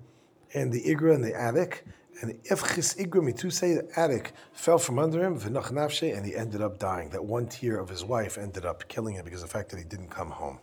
in 0.53 0.71
the 0.71 0.83
Igra 0.83 1.15
in 1.15 1.21
the 1.21 1.39
attic, 1.39 1.85
and 2.23 2.33
Ifchis 2.45 2.99
Igra 2.99 3.53
say 3.53 3.75
the 3.75 3.89
attic, 3.97 4.33
fell 4.53 4.79
from 4.79 4.99
under 4.99 5.25
him, 5.25 5.39
V'nach 5.39 6.17
and 6.17 6.27
he 6.27 6.37
ended 6.37 6.61
up 6.61 6.79
dying. 6.79 7.11
That 7.11 7.25
one 7.25 7.47
tear 7.47 7.79
of 7.79 7.89
his 7.89 8.05
wife 8.05 8.37
ended 8.37 8.65
up 8.65 8.89
killing 8.89 9.15
him 9.15 9.25
because 9.25 9.43
of 9.43 9.49
the 9.49 9.53
fact 9.53 9.71
that 9.71 9.79
he 9.79 9.85
didn't 9.85 10.09
come 10.09 10.31
home. 10.31 10.59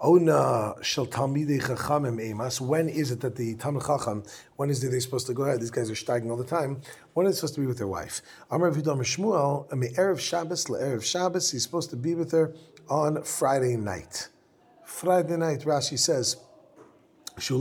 Ona 0.00 0.74
shel 0.82 1.06
talmidei 1.06 1.60
chachamim 1.60 2.20
emas. 2.20 2.60
When 2.60 2.88
is 2.88 3.10
it 3.10 3.20
that 3.20 3.36
the 3.36 3.54
talmid 3.54 3.86
chacham? 3.86 4.24
When 4.56 4.68
is 4.68 4.84
it 4.84 4.90
they 4.90 5.00
supposed 5.00 5.26
to 5.28 5.32
go 5.32 5.44
ahead? 5.44 5.60
These 5.60 5.70
guys 5.70 5.90
are 5.90 5.94
steiging 5.94 6.30
all 6.30 6.36
the 6.36 6.44
time. 6.44 6.82
When 7.14 7.26
is 7.26 7.34
it 7.34 7.36
supposed 7.36 7.54
to 7.54 7.60
be 7.62 7.66
with 7.66 7.78
their 7.78 7.86
wife? 7.86 8.20
Amar 8.50 8.70
Vidam 8.72 8.98
Shmuel. 8.98 9.68
erev 9.70 10.20
Shabbos 10.20 10.66
erev 10.66 11.02
Shabbos. 11.02 11.50
He's 11.50 11.62
supposed 11.62 11.88
to 11.90 11.96
be 11.96 12.14
with 12.14 12.32
her 12.32 12.54
on 12.90 13.22
Friday 13.22 13.76
night. 13.76 14.28
Friday 14.84 15.36
night, 15.38 15.60
Rashi 15.60 15.98
says. 15.98 16.36
It's 17.38 17.50
a 17.50 17.58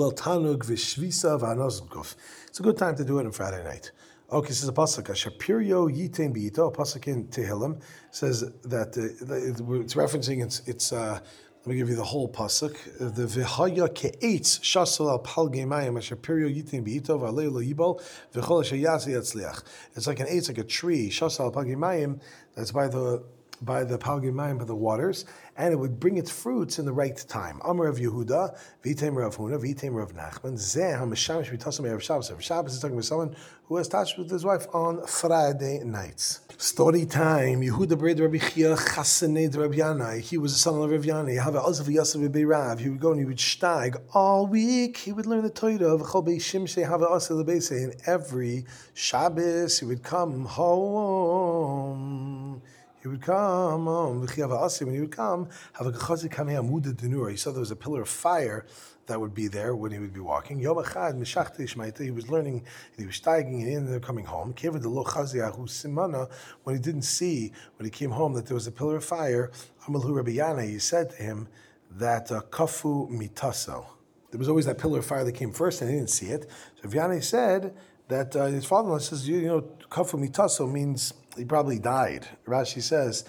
good 2.64 2.78
time 2.78 2.96
to 2.96 3.04
do 3.04 3.20
it 3.20 3.26
on 3.26 3.32
Friday 3.32 3.64
night. 3.64 3.92
Okay, 4.32 4.50
is 4.50 4.68
a 4.68 4.72
pasuk. 4.72 5.08
Shapirio 5.10 5.90
yitain 5.90 6.34
b'ito. 6.36 6.68
A 6.68 6.72
pasuk 6.72 7.08
in 7.08 7.28
Tehillim 7.28 7.82
says 8.10 8.42
that 8.64 8.98
uh, 8.98 9.34
it's 9.36 9.94
referencing 9.94 10.44
it's 10.44 10.62
it's. 10.66 10.92
Uh, 10.92 11.20
let 11.66 11.72
me 11.72 11.78
give 11.78 11.90
you 11.90 11.96
the 11.96 12.04
whole 12.04 12.30
pasuk. 12.30 12.76
The 13.00 13.24
v'haya 13.24 13.90
ke'etz 13.90 14.60
shasol 14.60 15.10
al 15.10 15.18
pal 15.18 15.50
gemayim 15.50 15.94
ashapirio 15.94 16.48
yitain 16.48 16.86
b'ito 16.86 17.20
v'alei 17.20 17.52
lo 17.52 17.60
yibol 17.60 18.00
v'chol 18.36 18.64
sheyasi 18.64 19.14
yatzliach. 19.14 19.64
It's 19.96 20.06
like 20.06 20.20
an 20.20 20.28
eitz, 20.28 20.48
like 20.48 20.60
a 20.60 20.64
tree. 20.64 21.10
Shasol 21.10 21.46
al 21.46 21.52
pal 21.52 21.64
gemayim. 21.64 22.22
That's 22.56 22.72
by 22.72 22.88
the 22.88 23.24
by 23.62 23.84
the 23.84 23.98
Palgimayim, 23.98 24.60
by 24.60 24.66
the 24.66 24.76
waters, 24.76 25.26
and 25.58 25.74
it 25.74 25.78
would 25.78 26.00
bring 26.00 26.18
its 26.18 26.30
fruits 26.30 26.78
in 26.78 26.86
the 26.86 26.92
right 26.92 27.18
time. 27.30 27.60
Amr 27.64 27.88
of 27.88 27.98
Yehuda, 27.98 28.56
Vitem 28.84 29.16
Rav 29.16 29.38
Huna, 29.38 29.60
Vitem 29.60 29.96
Rav 29.96 30.14
Nachman, 30.14 30.54
Zeh 30.54 31.00
HaMeshamish 31.00 31.58
V'Tasam 31.58 31.86
Erev 31.86 32.02
Shabbos. 32.02 32.30
Erev 32.30 32.42
Shabbos 32.42 32.74
is 32.74 32.80
talking 32.80 32.98
with 32.98 33.06
someone 33.06 33.36
who 33.64 33.78
has 33.78 33.88
touched 33.88 34.18
with 34.18 34.30
his 34.30 34.44
wife 34.44 34.68
on 34.74 35.08
Friday 35.08 35.80
nights. 35.84 36.42
Story 36.58 37.06
time. 37.06 37.62
Yehuda 37.62 38.00
Bred 38.00 38.18
Rabbi 38.18 38.38
Chia 38.38 38.78
Chasaned 38.78 39.58
Rabbi 39.58 39.76
Yanai. 39.76 40.22
He 40.22 40.38
was 40.38 40.54
a 40.54 40.58
son 40.58 40.82
of 40.82 40.90
Rabbi 40.90 41.08
Yanai. 41.08 41.44
Have 41.44 41.56
Azav 41.56 41.94
Yasav 41.94 42.30
Beirav. 42.30 42.80
He 42.80 42.88
would 42.88 43.02
go 43.02 43.12
and 43.12 43.20
he 43.20 43.26
would 43.26 43.42
stag 43.42 43.98
all 44.14 44.48
week. 44.48 44.96
He 44.96 45.12
would 45.12 45.26
learn 45.26 45.44
the 45.44 45.50
Torah 45.50 45.94
of 45.94 46.02
Chol 46.02 46.24
Shimshei 46.24 46.88
Have 46.88 47.02
Asav 47.02 47.44
Lebese. 47.44 47.84
And 47.84 47.94
every 48.06 48.64
Shabbos 48.94 49.80
he 49.80 49.86
would 49.86 50.02
come 50.02 50.46
home 50.46 52.62
he 53.06 53.10
would 53.10 53.22
come 53.22 53.88
um, 53.88 54.22
when 54.22 54.28
he 54.28 55.00
would 55.00 55.12
come, 55.12 55.48
have 55.74 55.86
a 55.86 55.92
gechazik 55.92 56.34
kamei 56.34 56.58
amuda 56.58 56.92
denur. 56.92 57.30
He 57.30 57.38
saw 57.38 57.52
there 57.52 57.60
was 57.60 57.70
a 57.70 57.76
pillar 57.76 58.02
of 58.02 58.10
fire 58.10 58.66
that 59.08 59.20
would 59.20 59.34
be 59.34 59.48
there 59.48 59.76
when 59.76 59.92
he 59.92 60.00
would 60.00 60.14
be 60.14 60.20
walking. 60.20 60.60
Yom 60.60 60.78
echad 60.78 61.16
mishachta 61.16 62.02
He 62.02 62.12
was 62.12 62.30
learning, 62.30 62.64
he 62.98 63.06
was 63.06 63.20
steiging, 63.20 63.60
and 63.60 63.68
he 63.68 63.76
ended 63.76 63.96
up 63.96 64.02
coming 64.02 64.26
home. 64.26 64.54
Kevin 64.54 64.82
the 64.82 64.90
lo 64.90 65.04
simana. 65.04 66.30
When 66.64 66.76
he 66.76 66.82
didn't 66.82 67.04
see 67.04 67.52
when 67.78 67.86
he 67.86 67.92
came 67.92 68.12
home 68.12 68.34
that 68.34 68.46
there 68.46 68.56
was 68.56 68.68
a 68.68 68.72
pillar 68.72 68.98
of 68.98 69.06
fire, 69.06 69.52
Amalhu 69.88 70.16
Rabbi 70.16 70.66
he 70.66 70.80
said 70.80 71.12
to 71.12 71.16
him 71.18 71.48
that 71.92 72.32
uh, 72.32 72.42
kafu 72.50 73.10
mitaso. 73.12 73.86
There 74.32 74.40
was 74.40 74.50
always 74.50 74.66
that 74.66 74.78
pillar 74.78 75.00
of 75.00 75.06
fire 75.06 75.24
that 75.24 75.34
came 75.34 75.52
first, 75.52 75.82
and 75.82 75.90
he 75.90 75.98
didn't 75.98 76.10
see 76.10 76.28
it. 76.28 76.50
So 76.82 76.90
Rabbi 76.90 77.20
said 77.20 77.76
that 78.08 78.36
uh, 78.36 78.46
his 78.46 78.66
father-in-law 78.66 79.00
says, 79.00 79.28
you, 79.28 79.38
you 79.38 79.48
know, 79.48 79.62
kafu 79.90 80.20
mitaso 80.20 80.72
means 80.72 81.14
he 81.38 81.46
probably 81.46 81.80
died. 81.80 82.28
Rashi 82.46 82.82
says, 82.82 83.26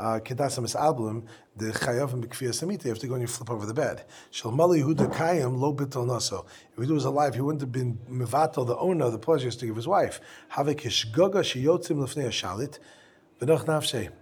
Kedasam 0.00 0.64
is 0.64 0.74
album, 0.74 1.26
the 1.56 1.66
chayavim 1.66 2.24
b'kfiyas 2.24 2.62
samita, 2.62 2.84
you 2.84 2.90
have 2.90 2.98
to 2.98 3.06
go 3.06 3.14
and 3.14 3.22
you 3.22 3.28
flip 3.28 3.50
over 3.50 3.66
the 3.66 3.74
bed. 3.74 4.04
Shalmali 4.32 4.82
Yehuda 4.82 5.14
kayim 5.14 5.58
lo 5.58 5.74
bitel 5.74 6.06
naso. 6.06 6.46
If 6.76 6.84
he 6.84 6.92
was 6.92 7.04
alive, 7.04 7.34
he 7.34 7.40
wouldn't 7.40 7.60
have 7.60 7.72
been 7.72 7.98
mevatel, 8.10 8.66
the 8.66 8.76
owner 8.76 9.06
of 9.06 9.12
the 9.12 9.18
pleasures 9.18 9.56
to 9.56 9.66
give 9.66 9.76
his 9.76 9.88
wife. 9.88 10.20
Havek 10.52 10.82
ishgoga 10.82 11.42
sheyotzim 11.42 11.96
lefnei 11.96 12.28
shalit. 12.28 12.78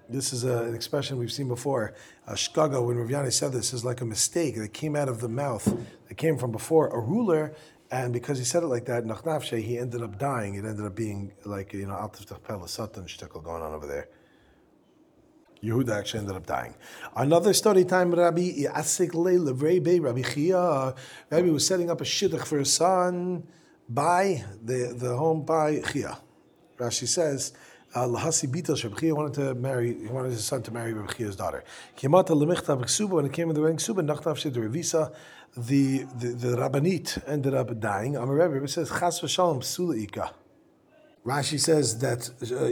This 0.09 0.33
is 0.33 0.45
a, 0.45 0.63
an 0.63 0.77
expression 0.77 1.19
we've 1.19 1.33
seen 1.33 1.49
before. 1.49 1.93
A 2.29 2.35
shkaga, 2.35 2.87
when 2.87 2.99
Rav 2.99 3.35
said 3.35 3.51
this, 3.51 3.73
is 3.73 3.85
like 3.85 4.01
a 4.01 4.05
mistake 4.05 4.55
that 4.55 4.73
came 4.73 4.95
out 4.95 5.09
of 5.09 5.21
the 5.21 5.29
mouth, 5.29 5.65
that 6.09 6.15
came 6.15 6.39
from 6.39 6.53
before. 6.53 6.87
A 6.89 7.01
ruler 7.01 7.53
and 7.91 8.13
because 8.13 8.39
he 8.39 8.45
said 8.45 8.63
it 8.63 8.67
like 8.67 8.85
that, 8.85 9.05
he 9.51 9.79
ended 9.79 10.03
up 10.03 10.19
dying. 10.19 10.57
It 10.57 10.65
ended 10.65 10.85
up 10.85 10.95
being 10.95 11.33
like, 11.45 11.73
you 11.73 11.87
know, 11.87 11.95
Altif 11.95 12.27
Tachpel 12.27 12.69
Satan 12.69 13.05
shtickle 13.05 13.43
going 13.43 13.63
on 13.63 13.73
over 13.73 13.87
there. 13.87 14.09
Yehuda 15.63 15.99
actually 15.99 16.21
ended 16.21 16.37
up 16.37 16.47
dying. 16.47 16.75
Another 17.17 17.53
story 17.53 17.85
time, 17.85 18.15
Rabbi 18.15 18.53
Yasik 18.63 19.15
Le 19.15 19.53
Rabbi 19.53 19.99
Rabbi 19.99 20.23
Chia. 20.23 20.95
Rabbi 21.31 21.49
was 21.51 21.67
setting 21.67 21.91
up 21.91 22.01
a 22.01 22.05
shidduch 22.05 22.45
for 22.45 22.59
his 22.59 22.73
son 22.73 23.47
by 23.89 24.45
the, 24.63 24.95
the 24.97 25.17
home 25.17 25.43
by 25.43 25.81
Chia. 25.81 26.19
Rashi 26.79 27.09
says, 27.09 27.53
Lahasi 27.95 28.49
Bita 28.49 28.77
Shabchia 28.77 29.13
wanted 29.13 29.35
to 29.35 29.55
marry, 29.55 29.99
he 29.99 30.07
wanted 30.09 30.31
his 30.31 30.45
son 30.45 30.63
to 30.63 30.71
marry 30.71 30.93
Rabbi 30.93 31.13
Chia's 31.15 31.37
daughter. 31.37 31.65
Kimata 31.97 32.29
Lemichta 32.29 32.81
B'Ksuba, 32.81 33.11
when 33.11 33.27
it 33.27 33.33
came 33.33 33.49
in 33.49 33.55
the 33.55 33.61
wedding 33.61 33.79
Ksuba, 33.79 34.07
Nachtav 34.07 34.37
Shid 34.37 34.55
Revisa, 34.55 35.13
the, 35.57 36.05
the, 36.19 36.29
the 36.29 36.57
Rabbanit 36.57 37.27
ended 37.27 37.55
up 37.55 37.81
dying. 37.81 38.17
Amar 38.17 38.49
Rebbe 38.49 38.69
says, 38.69 38.91
Chas 38.91 39.21
v'shalom 39.21 39.61
psula 39.61 40.01
ika. 40.01 40.33
Rashi 41.29 41.61
says 41.61 41.99
that 41.99 42.21
uh. 42.41 42.71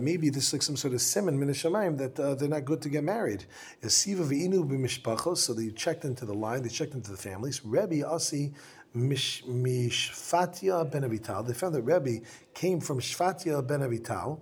Maybe 0.00 0.30
this 0.30 0.46
is 0.46 0.52
like 0.54 0.62
some 0.62 0.76
sort 0.76 0.94
of 0.94 1.00
simon 1.02 1.38
min 1.38 1.48
that 1.48 2.18
uh, 2.18 2.34
they're 2.36 2.48
not 2.48 2.64
good 2.64 2.80
to 2.80 2.88
get 2.88 3.04
married. 3.04 3.44
B'mishpachos. 3.82 5.36
So 5.38 5.52
they 5.52 5.68
checked 5.70 6.06
into 6.06 6.24
the 6.24 6.32
line. 6.32 6.62
They 6.62 6.70
checked 6.70 6.94
into 6.94 7.10
the 7.10 7.18
families. 7.18 7.62
Rebbe 7.66 8.08
asi 8.08 8.54
mishfatia 8.96 10.90
ben 10.90 11.02
Avital. 11.02 11.46
They 11.46 11.52
found 11.52 11.74
that 11.74 11.82
Rebbe 11.82 12.24
came 12.54 12.80
from 12.80 12.98
Shfatia 13.00 13.66
ben 13.66 13.80
Avital. 13.80 14.40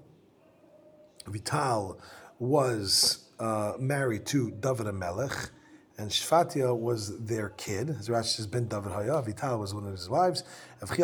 Vital 1.26 1.98
was 2.38 3.31
uh, 3.40 3.72
married 3.81 4.26
to 4.26 4.52
David 4.52 4.92
Melech 4.94 5.50
and 5.98 6.11
Shfatia 6.11 6.76
was 6.76 7.18
their 7.18 7.50
kid. 7.50 7.90
As 7.90 8.09
Rashi 8.09 8.37
says, 8.37 8.46
Ben 8.46 8.66
David 8.66 8.92
Haya, 8.92 9.20
Vital 9.22 9.59
was 9.59 9.74
one 9.74 9.85
of 9.85 9.92
his 9.92 10.09
wives. 10.09 10.42
Haya 10.81 10.96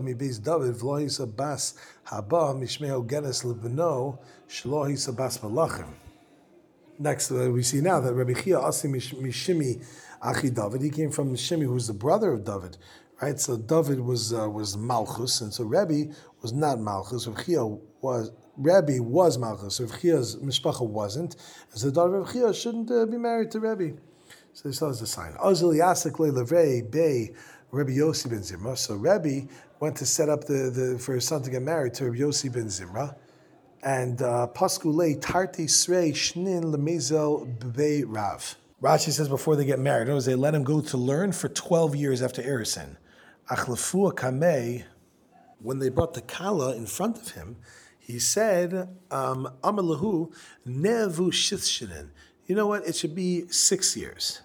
mibeis 0.00 0.42
David 0.42 0.76
malachim. 5.40 5.88
Next, 6.98 7.30
uh, 7.30 7.50
we 7.52 7.62
see 7.62 7.82
now 7.82 8.00
that 8.00 8.14
Rabbi 8.14 8.32
Chia 8.32 8.56
Asim 8.56 8.94
Mishimi 8.94 9.84
Achi 10.22 10.48
David. 10.48 10.80
He 10.80 10.88
came 10.88 11.10
from 11.10 11.34
Mishimi, 11.34 11.64
who 11.64 11.74
was 11.74 11.88
the 11.88 11.92
brother 11.92 12.32
of 12.32 12.44
David, 12.44 12.78
right? 13.20 13.38
So 13.38 13.58
David 13.58 14.00
was 14.00 14.32
uh, 14.32 14.48
was 14.48 14.78
Malchus, 14.78 15.42
and 15.42 15.52
so 15.52 15.64
Rabbi 15.64 16.04
was 16.40 16.54
not 16.54 16.80
Malchus. 16.80 17.26
Rabbi 17.26 17.42
Chia 17.42 17.66
was 18.00 18.30
Rebbe 18.56 19.02
was 19.02 19.38
Malchus, 19.38 19.80
Rav 19.80 20.00
Chia's 20.00 20.36
mishpacha 20.36 20.86
wasn't, 20.86 21.36
so 21.74 21.86
the 21.86 21.92
daughter 21.92 22.16
of 22.16 22.32
Chia 22.32 22.54
shouldn't 22.54 22.90
uh, 22.90 23.06
be 23.06 23.18
married 23.18 23.50
to 23.50 23.60
Rebbe. 23.60 23.98
So 24.52 24.68
this 24.68 24.80
is 24.80 25.02
a 25.02 25.06
sign. 25.06 25.34
Azul 25.42 25.72
Levei 25.74 26.90
Bey 26.90 27.32
Rebbe 27.70 27.90
Yossi 27.90 28.30
ben 28.30 28.38
Zimra. 28.38 28.78
So 28.78 28.94
Rebbe 28.94 29.46
went 29.80 29.96
to 29.96 30.06
set 30.06 30.30
up 30.30 30.44
the, 30.44 30.70
the 30.70 30.98
for 30.98 31.14
his 31.14 31.26
son 31.26 31.42
to 31.42 31.50
get 31.50 31.60
married 31.60 31.92
to 31.94 32.10
Rebbe 32.10 32.24
Yossi 32.24 32.50
ben 32.50 32.66
Zimra. 32.68 33.16
And 33.82 34.22
uh, 34.22 34.48
Paskule 34.54 35.20
Tarti 35.20 35.66
Srei 35.66 36.12
Shnin 36.12 36.74
Lemezel 36.74 37.76
Bey 37.76 38.04
Rav. 38.04 38.56
Rashi 38.82 39.10
says 39.10 39.28
before 39.28 39.56
they 39.56 39.64
get 39.66 39.78
married, 39.78 40.08
words, 40.08 40.24
they 40.24 40.34
let 40.34 40.54
him 40.54 40.64
go 40.64 40.80
to 40.80 40.96
learn 40.96 41.32
for 41.32 41.48
12 41.48 41.94
years 41.94 42.22
after 42.22 42.42
Erisin. 42.42 42.96
Achlefua 43.50 44.12
Kamei, 44.12 44.84
when 45.60 45.78
they 45.78 45.88
brought 45.88 46.14
the 46.14 46.22
Kala 46.22 46.74
in 46.76 46.86
front 46.86 47.18
of 47.18 47.32
him, 47.32 47.56
he 48.06 48.20
said, 48.20 48.88
um, 49.10 49.48
Amalahu 49.64 50.32
nevu 50.64 51.32
shithshinin. 51.32 52.10
You 52.46 52.54
know 52.54 52.68
what? 52.68 52.86
It 52.86 52.94
should 52.94 53.16
be 53.16 53.48
six 53.48 53.96
years. 53.96 54.42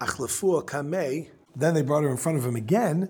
Achlafua 0.00 0.64
kamei. 0.64 1.30
Then 1.56 1.74
they 1.74 1.82
brought 1.82 2.04
her 2.04 2.10
in 2.10 2.16
front 2.16 2.38
of 2.38 2.46
him 2.46 2.54
again, 2.54 3.08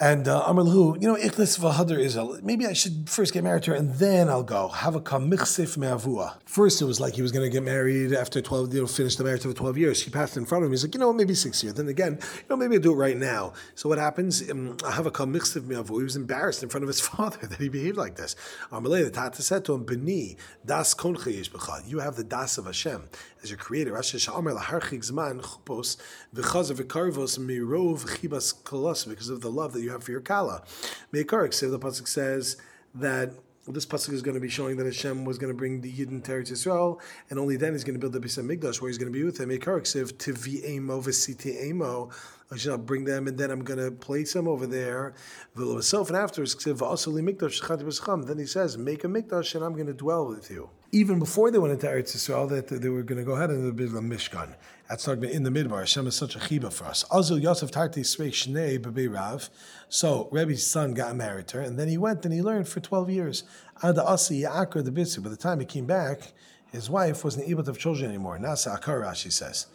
and 0.00 0.28
uh, 0.28 0.44
Amalhu, 0.44 1.00
you 1.02 1.08
know, 1.08 1.16
Ichlis 1.16 1.58
Vahadr 1.58 1.98
Israel. 1.98 2.38
Maybe 2.42 2.66
I 2.66 2.72
should 2.72 3.10
first 3.10 3.32
get 3.32 3.42
married 3.42 3.64
to 3.64 3.72
her 3.72 3.76
and 3.76 3.94
then 3.94 4.28
I'll 4.28 4.44
go. 4.44 4.68
Have 4.68 4.94
a 4.94 5.00
kamichsif 5.00 5.76
me'avua. 5.76 6.34
First, 6.44 6.80
it 6.80 6.84
was 6.84 7.00
like 7.00 7.14
he 7.14 7.22
was 7.22 7.32
going 7.32 7.44
to 7.44 7.50
get 7.50 7.64
married 7.64 8.12
after 8.12 8.40
12, 8.40 8.74
you 8.74 8.82
know, 8.82 8.86
finish 8.86 9.16
the 9.16 9.24
marriage 9.24 9.42
for 9.42 9.52
12 9.52 9.76
years. 9.76 10.00
She 10.00 10.10
passed 10.10 10.36
in 10.36 10.46
front 10.46 10.62
of 10.62 10.68
him. 10.68 10.72
He's 10.72 10.84
like, 10.84 10.94
you 10.94 11.00
know, 11.00 11.12
maybe 11.12 11.34
six 11.34 11.64
years. 11.64 11.74
Then 11.74 11.88
again, 11.88 12.12
you 12.22 12.44
know, 12.48 12.56
maybe 12.56 12.76
I'll 12.76 12.80
do 12.80 12.92
it 12.92 12.96
right 12.96 13.16
now. 13.16 13.54
So 13.74 13.88
what 13.88 13.98
happens? 13.98 14.48
Um, 14.48 14.76
a 14.84 15.10
kamichsif 15.10 15.64
me'avua. 15.66 15.98
He 15.98 16.04
was 16.04 16.14
embarrassed 16.14 16.62
in 16.62 16.68
front 16.68 16.84
of 16.84 16.88
his 16.88 17.00
father 17.08 17.48
that 17.48 17.58
he 17.58 17.68
behaved 17.68 17.96
like 17.96 18.14
this. 18.14 18.36
Amalei, 18.70 19.02
the 19.02 19.10
Tata 19.10 19.42
said 19.42 19.64
to 19.64 19.74
him, 19.74 19.82
Beni, 19.84 20.36
das 20.64 20.94
koncha 20.94 21.88
You 21.88 21.98
have 21.98 22.14
the 22.14 22.22
das 22.24 22.56
of 22.56 22.66
Hashem 22.66 23.08
as 23.42 23.50
your 23.50 23.58
creator. 23.58 23.90
Because 23.90 24.14
of 29.28 29.40
the 29.40 29.50
love 29.50 29.72
that 29.72 29.82
you 29.82 29.87
have 29.90 30.04
for 30.04 30.10
your 30.10 30.20
kala. 30.20 30.62
Meikarik, 31.12 31.54
so 31.54 31.70
the 31.70 31.78
pasuk 31.78 32.08
says 32.08 32.56
that 32.94 33.32
this 33.66 33.84
pasuk 33.84 34.14
is 34.14 34.22
going 34.22 34.34
to 34.34 34.40
be 34.40 34.48
showing 34.48 34.76
that 34.78 34.86
Hashem 34.86 35.26
was 35.26 35.36
going 35.36 35.52
to 35.52 35.56
bring 35.56 35.82
the 35.82 35.92
Yidden 35.92 36.24
to 36.24 36.32
Eretz 36.32 36.50
Yisrael, 36.50 37.00
and 37.28 37.38
only 37.38 37.56
then 37.56 37.72
he's 37.74 37.84
going 37.84 38.00
to 38.00 38.00
build 38.00 38.14
the 38.14 38.20
Beis 38.20 38.38
Hamikdash, 38.42 38.80
where 38.80 38.88
he's 38.88 38.96
going 38.96 39.12
to 39.12 39.18
be 39.18 39.24
with 39.24 39.36
them. 39.36 39.50
Ksiv 39.50 40.14
tivi 40.14 40.64
emo 40.64 41.00
v'siti 41.02 41.64
emo. 41.64 42.10
I 42.50 42.56
shall 42.56 42.78
bring 42.78 43.04
them, 43.04 43.26
and 43.28 43.36
then 43.36 43.50
I'm 43.50 43.62
going 43.62 43.78
to 43.78 43.90
place 43.90 44.32
them 44.32 44.48
over 44.48 44.66
there. 44.66 45.12
Self, 45.82 46.08
and 46.08 46.16
afterwards, 46.16 46.54
then 46.64 48.38
he 48.38 48.46
says, 48.46 48.78
make 48.78 49.04
a 49.04 49.06
mikdash, 49.06 49.54
and 49.54 49.62
I'm 49.62 49.74
going 49.74 49.86
to 49.86 49.92
dwell 49.92 50.28
with 50.28 50.50
you. 50.50 50.70
Even 50.90 51.18
before 51.18 51.50
they 51.50 51.58
went 51.58 51.74
into 51.74 51.86
Eretz 51.86 52.16
Yisrael, 52.16 52.48
that 52.48 52.68
they 52.68 52.88
were 52.88 53.02
going 53.02 53.18
to 53.18 53.24
go 53.24 53.32
ahead 53.32 53.50
and 53.50 53.76
build 53.76 53.92
a 53.92 54.00
Mishkan. 54.00 54.54
That's 54.88 55.06
not 55.06 55.22
in 55.22 55.42
the 55.42 55.50
midbar. 55.50 55.80
Hashem 55.80 56.06
is 56.06 56.16
such 56.16 56.34
a 56.34 56.38
chiba 56.38 56.72
for 56.72 56.86
us. 56.86 57.04
Azul 57.12 57.38
Yosef 57.38 57.70
Tarti 57.70 58.00
Shnei 58.00 59.14
Rav. 59.14 59.50
So 59.90 60.28
Rebbe's 60.32 60.66
son 60.66 60.94
got 60.94 61.14
married 61.14 61.46
to 61.48 61.58
her, 61.58 61.62
and 61.62 61.78
then 61.78 61.88
he 61.88 61.98
went 61.98 62.24
and 62.24 62.32
he 62.32 62.40
learned 62.40 62.68
for 62.68 62.80
12 62.80 63.10
years. 63.10 63.44
Ada 63.84 64.02
Asi 64.02 64.42
Ya'akar 64.42 64.82
the 64.82 64.90
Bitsu. 64.90 65.22
By 65.22 65.28
the 65.28 65.36
time 65.36 65.60
he 65.60 65.66
came 65.66 65.84
back, 65.84 66.32
his 66.72 66.88
wife 66.88 67.22
wasn't 67.22 67.48
able 67.48 67.62
to 67.64 67.70
have 67.70 67.78
children 67.78 68.08
anymore. 68.08 68.38
Nasa 68.38 68.80
Akar, 68.80 69.02
Rashi 69.02 69.30
says. 69.30 69.66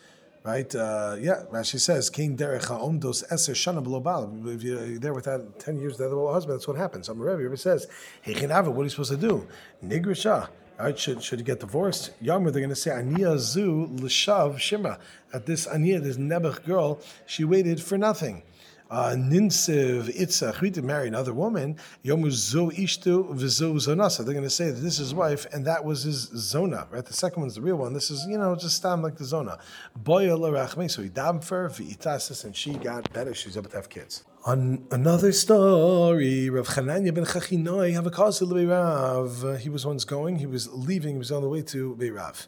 Right? 0.43 0.73
Uh, 0.73 1.15
yeah, 1.19 1.43
Rashi 1.51 1.79
says, 1.79 2.09
King 2.09 2.35
Derech 2.35 2.65
Ha'omdos 2.65 3.23
Eser 3.31 3.53
Shana 3.53 4.03
Bal. 4.03 4.33
If 4.47 4.63
you're 4.63 4.97
there 4.97 5.13
without 5.13 5.59
10 5.59 5.79
years 5.79 5.99
without 5.99 6.13
a 6.13 6.33
husband, 6.33 6.57
that's 6.57 6.67
what 6.67 6.75
happens. 6.75 7.05
Some 7.05 7.19
Rebbe, 7.19 7.37
Rebbe 7.37 7.55
says, 7.55 7.87
Hey, 8.23 8.33
what 8.33 8.51
are 8.51 8.83
you 8.83 8.89
supposed 8.89 9.11
to 9.11 9.17
do? 9.17 9.47
Nigrisha. 9.85 10.49
Right? 10.79 10.97
Should, 10.97 11.23
should 11.23 11.45
get 11.45 11.59
divorced? 11.59 12.11
Younger, 12.19 12.51
they're 12.51 12.61
going 12.61 12.69
to 12.69 12.75
say, 12.75 12.91
Aniya 12.91 13.37
Zu 13.37 13.89
L'shav 13.91 14.55
Shimra. 14.55 14.99
At 15.31 15.45
this 15.45 15.67
Aniya, 15.67 16.01
this 16.01 16.17
Nebuch 16.17 16.65
girl, 16.65 16.99
she 17.25 17.43
waited 17.43 17.81
for 17.81 17.97
nothing. 17.97 18.43
Ninsiv 18.93 20.15
Itzach, 20.15 20.61
we 20.61 20.69
did 20.69 20.83
marry 20.83 21.07
another 21.07 21.33
woman. 21.33 21.77
Yomu 22.05 22.29
Zo 22.31 22.69
Ishtu 22.69 23.33
Vizu 23.33 23.73
Zonasa. 23.75 24.23
They're 24.23 24.33
going 24.33 24.43
to 24.43 24.49
say 24.49 24.65
that 24.65 24.79
this 24.79 24.93
is 24.93 24.99
his 24.99 25.15
wife 25.15 25.45
and 25.51 25.65
that 25.65 25.83
was 25.83 26.03
his 26.03 26.29
Zona, 26.35 26.87
right? 26.91 27.03
The 27.03 27.13
second 27.13 27.41
one's 27.41 27.55
the 27.55 27.61
real 27.61 27.77
one. 27.77 27.93
This 27.93 28.11
is, 28.11 28.25
you 28.27 28.37
know, 28.37 28.55
just 28.55 28.77
stam 28.77 29.01
like 29.01 29.17
the 29.17 29.25
Zona. 29.25 29.57
Boya. 30.01 30.89
So 30.89 31.01
he 31.01 31.09
dabbed 31.09 31.43
for 31.43 31.69
V'itasis 31.69 32.45
and 32.45 32.55
she 32.55 32.73
got 32.73 33.11
better. 33.13 33.33
She's 33.33 33.57
able 33.57 33.69
to 33.71 33.75
have 33.77 33.89
kids. 33.89 34.23
On 34.45 34.85
another 34.91 35.31
story, 35.31 36.49
Rav 36.49 36.67
Chananya 36.67 37.13
ben 37.13 37.25
Chachinoi 37.25 37.93
have 37.93 38.05
a 38.05 38.11
cause 38.11 38.39
to 38.39 38.45
Rav. 38.45 39.59
He 39.61 39.69
was 39.69 39.85
once 39.85 40.03
going, 40.03 40.37
he 40.37 40.45
was 40.45 40.71
leaving, 40.71 41.15
he 41.15 41.17
was 41.17 41.31
on 41.31 41.41
the 41.41 41.49
way 41.49 41.61
to 41.61 41.95
Beirav. 41.95 42.47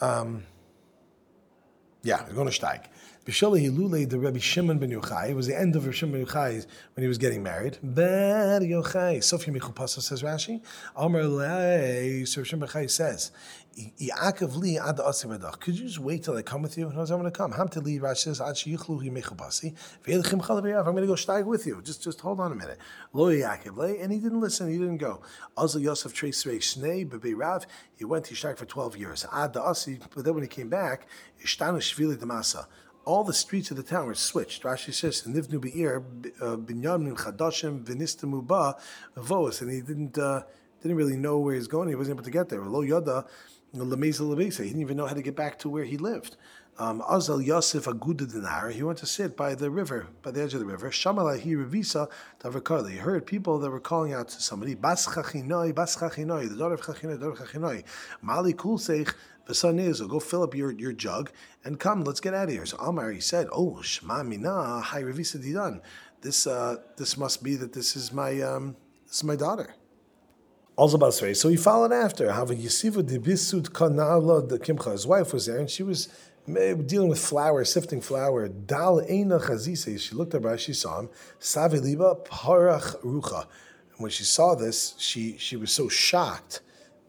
Um, 0.00 0.44
yeah, 2.02 2.24
we're 2.26 2.34
going 2.34 2.48
to 2.48 2.58
Steig. 2.58 2.86
B'shala 3.30 3.62
Hilule 3.64 4.10
the 4.10 4.18
Rabbi 4.18 4.40
Shimon 4.40 4.80
ben 4.80 4.90
Yochai. 4.90 5.30
It 5.30 5.36
was 5.36 5.46
the 5.46 5.56
end 5.56 5.76
of 5.76 5.84
Rabbi 5.84 5.94
Shimon 5.94 6.24
ben 6.24 6.26
Yochai 6.26 6.66
when 6.96 7.02
he 7.02 7.06
was 7.06 7.16
getting 7.16 7.44
married. 7.44 7.78
Ben 7.80 8.60
Yochai. 8.62 9.22
Sophia 9.22 9.54
Michupasa 9.54 10.02
says 10.02 10.24
Rashi. 10.24 10.60
Amar 10.96 11.22
Lei. 11.22 12.24
So 12.24 12.42
Shimon 12.42 12.66
ben 12.66 12.68
Yochai 12.68 12.90
says, 12.90 13.30
Yaakov 13.78 14.56
li 14.56 14.80
ad 14.80 14.98
Could 15.60 15.78
you 15.78 15.86
just 15.86 16.00
wait 16.00 16.24
till 16.24 16.36
I 16.36 16.42
come 16.42 16.62
with 16.62 16.76
you? 16.76 16.88
And 16.88 16.96
I 16.98 17.02
was 17.02 17.12
I'm 17.12 17.20
going 17.20 17.30
to 17.30 17.38
come. 17.38 17.52
Hamte 17.52 17.80
li 17.84 18.00
Rashi 18.00 18.16
says 18.16 18.40
ad 18.40 18.56
sheyichlu 18.56 19.00
hi 19.00 19.10
mechupasi. 19.10 19.76
Ve'elchim 20.04 20.42
chalav 20.42 20.64
I'm 20.78 20.92
going 20.92 20.96
to 20.96 21.06
go 21.06 21.12
steig 21.12 21.44
with 21.44 21.68
you. 21.68 21.80
Just 21.82 22.02
just 22.02 22.20
hold 22.20 22.40
on 22.40 22.50
a 22.50 22.56
minute. 22.56 22.78
Lo 23.12 23.26
Yaakov 23.26 23.76
le. 23.76 23.92
And 23.94 24.10
he 24.10 24.18
didn't 24.18 24.40
listen. 24.40 24.68
He 24.68 24.76
didn't 24.76 24.96
go. 24.96 25.22
Azal 25.56 25.82
Yosef 25.82 26.12
Trace 26.12 26.42
Shnei 26.42 27.08
bebe 27.08 27.32
Rav. 27.34 27.64
He 27.94 28.04
went 28.04 28.24
to 28.24 28.34
steig 28.34 28.58
for 28.58 28.64
12 28.64 28.96
years. 28.96 29.24
Ad 29.32 29.56
Asi. 29.56 30.00
But 30.16 30.24
then 30.24 30.34
when 30.34 30.42
he 30.42 30.48
came 30.48 30.68
back, 30.68 31.06
Ishtanu 31.44 31.78
Shvili 31.78 32.16
Damasa 32.16 32.66
all 33.04 33.24
the 33.24 33.32
streets 33.32 33.70
of 33.70 33.76
the 33.76 33.82
town 33.82 34.06
were 34.06 34.14
switched. 34.14 34.62
Rashi 34.62 34.92
says, 34.92 35.22
"Nivnu 35.22 35.60
be'ir 35.60 36.02
uh, 36.40 36.56
binyamin 36.56 37.16
chadashim 37.16 37.84
v'nistamu 37.84 38.46
ba 38.46 38.76
voas," 39.16 39.60
and 39.60 39.70
he 39.70 39.80
didn't 39.80 40.18
uh, 40.18 40.42
didn't 40.82 40.96
really 40.96 41.16
know 41.16 41.38
where 41.38 41.54
he's 41.54 41.66
going. 41.68 41.88
He 41.88 41.94
wasn't 41.94 42.16
able 42.16 42.24
to 42.24 42.30
get 42.30 42.48
there. 42.48 42.62
Lo 42.62 42.82
yada 42.82 43.26
lebesa. 43.74 44.62
He 44.62 44.70
didn't 44.70 44.82
even 44.82 44.96
know 44.96 45.06
how 45.06 45.14
to 45.14 45.22
get 45.22 45.36
back 45.36 45.58
to 45.60 45.68
where 45.68 45.84
he 45.84 45.96
lived. 45.96 46.36
Um, 46.80 47.02
Azal 47.02 47.44
Yosef 47.44 47.84
Aguda 47.84 48.72
He 48.72 48.82
went 48.82 48.96
to 49.00 49.06
sit 49.06 49.36
by 49.36 49.54
the 49.54 49.70
river, 49.70 50.06
by 50.22 50.30
the 50.30 50.42
edge 50.42 50.54
of 50.54 50.60
the 50.60 50.66
river. 50.66 50.88
Shamalahi 50.88 51.44
Revisa 51.44 52.08
Tavakali. 52.42 52.92
He 52.92 52.96
heard 52.96 53.26
people 53.26 53.58
that 53.58 53.68
were 53.68 53.80
calling 53.80 54.14
out 54.14 54.28
to 54.28 54.40
somebody. 54.40 54.74
Bas 54.74 55.06
Chachinoi, 55.06 55.74
Bas 55.74 55.96
Chachinoi, 55.96 56.48
the 56.48 56.56
daughter 56.56 56.76
of 56.76 56.80
Chachinoi, 56.80 57.20
daughter 57.20 57.32
of 57.32 57.50
Chachinoi. 57.50 57.84
Mali 58.22 58.54
Kulseich 58.54 59.12
the 59.44 60.06
go 60.08 60.20
fill 60.20 60.42
up 60.42 60.54
your, 60.54 60.70
your 60.72 60.92
jug 60.94 61.30
and 61.64 61.78
come, 61.78 62.02
let's 62.04 62.20
get 62.20 62.32
out 62.32 62.44
of 62.44 62.50
here. 62.54 62.64
So 62.64 62.78
Amar, 62.78 63.10
he 63.10 63.20
said, 63.20 63.48
Oh, 63.52 63.82
Shema 63.82 64.22
Mina, 64.22 64.80
Hai 64.80 65.02
Revisa 65.02 65.36
Didan. 65.36 65.82
This, 66.22 66.46
uh, 66.46 66.76
this 66.96 67.18
must 67.18 67.42
be 67.42 67.56
that 67.56 67.74
this 67.74 67.94
is 67.94 68.10
my, 68.10 68.40
um, 68.40 68.74
this 69.06 69.16
is 69.16 69.24
my 69.24 69.36
daughter. 69.36 69.74
Also 70.76 70.96
Basrei. 70.96 71.36
So 71.36 71.50
he 71.50 71.56
followed 71.58 71.92
after. 71.92 72.32
His 74.92 75.06
wife 75.06 75.32
was 75.34 75.46
there, 75.46 75.58
and 75.58 75.68
she 75.68 75.82
was 75.82 76.08
dealing 76.46 77.08
with 77.08 77.18
flour, 77.18 77.64
sifting 77.64 78.00
flour. 78.00 78.48
Dal 78.48 79.00
Eina 79.02 79.40
Chazise. 79.40 80.00
She 80.00 80.14
looked 80.14 80.34
at 80.34 80.42
her, 80.42 80.58
she 80.58 80.72
saw 80.72 81.00
him. 81.00 81.08
Saviliba 81.40 82.26
Parach 82.26 83.00
Rucha. 83.02 83.42
And 83.42 83.98
when 83.98 84.10
she 84.10 84.24
saw 84.24 84.54
this, 84.54 84.94
she, 84.98 85.36
she 85.38 85.56
was 85.56 85.70
so 85.70 85.88
shocked 85.88 86.60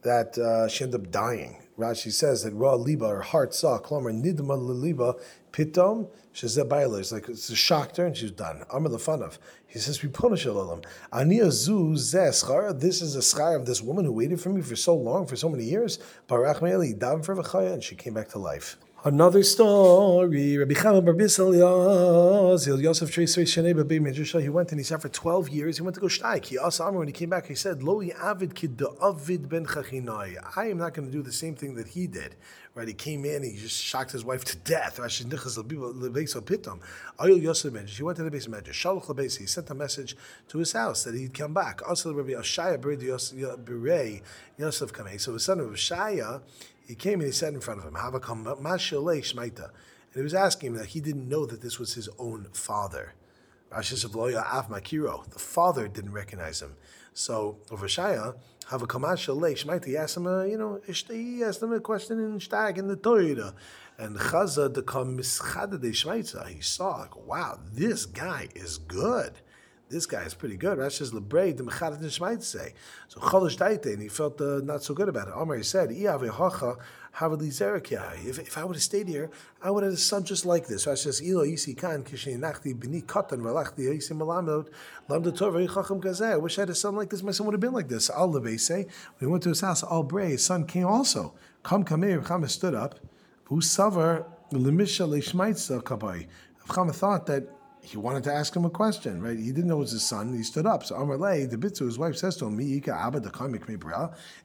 that 0.04 0.38
uh, 0.38 0.67
she 0.67 0.84
ended 0.84 1.02
up 1.02 1.12
dying. 1.12 1.58
Rashi 1.78 2.12
says 2.12 2.44
that 2.44 2.54
raw 2.54 2.76
liba, 2.76 3.08
her 3.08 3.22
heart 3.22 3.54
saw, 3.56 3.80
klomer 3.80 4.12
nidma 4.13 4.58
liba 4.58 5.15
pitom 5.52 6.08
shezebaila. 6.34 7.00
It's 7.00 7.12
like 7.12 7.28
it's 7.30 7.52
shocked 7.54 7.98
her 7.98 8.06
and 8.06 8.15
she's 8.15 8.32
done. 8.32 8.63
Amr 8.70 8.94
of. 8.94 9.39
He 9.65 9.80
says, 9.80 10.04
"We 10.04 10.10
punish 10.10 10.46
alalam. 10.46 10.84
Ania 11.12 11.50
zu 11.50 11.94
zeschar. 11.94 12.80
This 12.80 13.02
is 13.02 13.15
a 13.15 13.20
schar 13.20 13.56
of 13.56 13.65
this 13.65 13.82
woman 13.82 14.06
who 14.06 14.12
waited 14.12 14.39
for 14.39 14.50
me 14.50 14.62
for 14.62 14.76
so 14.76 14.96
long, 14.96 15.26
for 15.26 15.36
so 15.36 15.50
many 15.50 15.63
years. 15.63 15.98
Barach 16.28 16.62
me'eli 16.62 16.98
dam 16.98 17.24
for 17.24 17.34
and 17.60 17.84
she 17.84 17.96
came 17.96 18.13
back 18.13 18.30
to 18.30 18.39
life." 18.39 18.78
Another 19.04 19.42
story. 19.42 20.60
Rabbi 20.60 20.76
Chama 20.76 21.04
Bar 21.04 21.16
Bisel 21.16 21.56
Yosef 22.80 23.16
Babi. 23.76 24.44
He 24.44 24.50
went 24.50 24.72
and 24.72 24.80
he 24.80 24.84
sat 24.84 25.02
for 25.02 25.10
twelve 25.10 25.50
years. 25.50 25.78
He 25.78 25.82
went 25.82 25.96
to 25.96 26.00
go 26.00 26.06
shtaik. 26.06 26.46
He 26.46 26.60
asked 26.60 26.80
Amr 26.80 27.00
when 27.00 27.08
he 27.08 27.12
came 27.12 27.32
back. 27.32 27.48
He 27.48 27.56
said, 27.56 27.82
"Lo 27.82 28.04
Avid 28.22 28.54
Kid 28.54 28.80
Avid 29.02 29.50
Ben 29.50 29.66
Chachinai." 29.66 30.36
I 30.56 30.68
am 30.68 30.78
not 30.78 30.94
going 30.94 31.08
to 31.08 31.12
do 31.12 31.24
the 31.24 31.32
same 31.32 31.56
thing 31.56 31.74
that 31.78 31.88
he 31.88 32.06
did. 32.06 32.36
Right? 32.74 32.88
He 32.88 32.94
came 32.94 33.26
in. 33.26 33.44
He 33.44 33.58
just 33.58 33.82
shocked 33.82 34.12
his 34.12 34.24
wife 34.24 34.46
to 34.46 34.58
death. 34.58 34.98
Rashi 34.98 35.26
Nichas 35.26 35.58
Lebeis 35.58 36.36
Pitom. 36.42 36.80
Ayil 37.20 37.42
Yosef 37.42 37.74
Medrash. 37.74 37.98
He 37.98 38.04
went 38.04 38.18
to 38.18 38.24
the 38.24 38.32
base 38.32 38.48
Medrash. 38.48 39.38
He 39.38 39.46
sent 39.46 39.70
a 39.70 39.76
message 39.76 40.16
to 40.48 40.58
his 40.58 40.72
house 40.72 41.04
that 41.04 41.14
he'd 41.14 41.34
come 41.34 41.54
back. 41.54 41.82
Also, 41.88 42.14
Rabbi 42.14 42.32
Ashaya 42.32 44.22
Yosef 44.58 44.94
Kamei. 44.94 45.20
So 45.20 45.34
his 45.34 45.44
son 45.44 45.60
of 45.60 45.70
Ashaya 45.70 46.42
he 46.92 46.96
came 46.96 47.20
and 47.22 47.28
he 47.28 47.32
said 47.32 47.54
in 47.54 47.62
front 47.62 47.80
of 47.80 47.86
him, 47.86 47.96
And 47.96 48.12
he 50.14 50.22
was 50.22 50.34
asking 50.34 50.68
him 50.68 50.74
that 50.76 50.88
he 50.88 51.00
didn't 51.00 51.30
know 51.30 51.46
that 51.46 51.62
this 51.62 51.80
was 51.80 51.94
his 51.94 52.10
own 52.20 52.50
father. 52.52 53.14
The 53.70 55.36
father 55.38 55.88
didn't 55.88 56.12
recognize 56.12 56.62
him. 56.62 56.76
So 57.13 57.58
over 57.69 57.88
Shaya, 57.88 58.36
have 58.69 58.82
a 58.82 58.88
Shmaita, 58.88 59.86
he 59.86 59.97
asked 59.97 60.17
him, 60.17 60.28
uh, 60.28 60.43
you 60.43 60.58
know, 60.58 60.80
he 60.86 61.43
asked 61.43 61.62
him 61.62 61.74
a 61.74 61.80
question 61.80 62.19
in 62.19 62.39
Shtag 62.39 62.78
in 62.78 62.88
the 62.88 62.95
Torah. 62.95 63.54
And 63.97 64.15
Chaza 64.17 64.74
the 64.74 64.82
Mischada 64.82 65.80
de 65.80 65.91
Shmaita, 65.91 66.47
he 66.47 66.62
saw, 66.62 66.97
like, 67.02 67.28
wow, 67.28 67.60
this 67.74 68.06
guy 68.06 68.47
is 68.56 68.78
good 68.78 69.34
this 69.91 70.06
guy 70.06 70.24
is 70.24 70.34
pretty 70.34 70.56
good. 70.56 70.78
Rashi 70.78 70.93
says 70.93 71.12
lebrei 71.12 71.56
the 71.56 71.63
mechat 71.63 72.02
nishmait 72.02 72.41
say. 72.41 72.74
So 73.10 73.19
cholish 73.19 73.58
daite, 73.58 73.88
and 73.88 74.02
he 74.02 74.08
felt 74.08 74.41
uh, 74.41 74.62
not 74.63 74.84
so 74.84 74.93
good 74.93 75.10
about 75.10 75.28
it. 75.28 75.34
Omar 75.36 75.58
he 75.58 75.63
said, 75.63 75.91
hacha 75.91 76.78
if, 77.13 78.39
if 78.39 78.58
I 78.58 78.63
would 78.63 78.76
have 78.76 78.84
stayed 78.84 79.08
here, 79.08 79.30
I 79.62 79.69
would 79.69 79.84
have 79.84 79.93
a 79.93 79.97
son 79.97 80.24
just 80.24 80.45
like 80.45 80.67
this. 80.67 80.86
Rashi 80.86 81.00
says, 81.00 81.21
ilo. 81.21 81.43
I 81.43 81.56
wish 86.38 86.58
I 86.58 86.62
had 86.62 86.69
a 86.69 86.76
son 86.76 86.95
like 86.95 87.10
this. 87.10 87.24
My 87.24 87.32
son 87.32 87.47
would 87.47 87.54
have 87.54 87.60
been 87.60 87.74
like 87.74 87.89
this. 87.89 88.10
Al 88.10 88.58
say, 88.58 88.88
he 89.19 89.26
went 89.26 89.43
to 89.43 89.50
his 89.50 89.62
house, 89.62 89.84
al 89.84 90.04
brei, 90.04 90.30
his 90.30 90.45
son 90.45 90.65
came 90.65 90.88
also. 90.88 91.34
Come, 91.63 91.84
here. 91.84 92.21
Chama 92.21 92.50
stood 92.50 92.74
up. 92.74 93.00
Who 93.45 93.58
savar 93.58 94.26
thought 96.93 97.26
that 97.28 97.47
he 97.82 97.98
wanted 97.98 98.24
to 98.26 98.34
ask 98.34 98.56
him 98.56 98.65
a 98.65 98.70
question, 98.70 99.22
right? 99.22 99.38
He 99.38 99.52
didn't 99.52 99.67
know 99.67 99.78
it 99.78 99.80
was 99.80 99.91
his 99.91 100.04
son. 100.04 100.34
He 100.34 100.44
stood 100.44 100.65
up. 100.65 100.84
So 100.84 100.96
Amarle, 100.96 101.50
the 101.50 101.58
Bitzu, 101.58 101.86
his 101.86 101.98
wife 101.98 102.15
says 102.15 102.38
to 102.38 102.46
him, 102.46 102.60
Is 102.60 102.82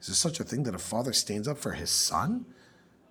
there 0.07 0.15
such 0.15 0.39
a 0.39 0.43
thing 0.43 0.63
that 0.63 0.73
a 0.73 0.79
father 0.79 1.13
stands 1.13 1.47
up 1.47 1.57
for 1.57 1.71
his 1.71 1.91
son? 1.91 2.45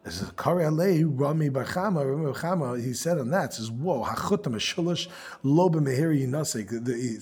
This 0.02 0.22
is 0.22 0.30
Karialei 0.30 1.04
Rami 1.04 1.48
Bahama, 1.48 2.04
Ramhama, 2.04 2.80
he 2.80 2.92
said 2.92 3.18
on 3.18 3.30
that, 3.30 3.54
says, 3.54 3.70
Whoa, 3.70 4.04
hachutam 4.04 4.54
a 4.54 5.46
loba 5.46 5.76
meheri 5.76 6.32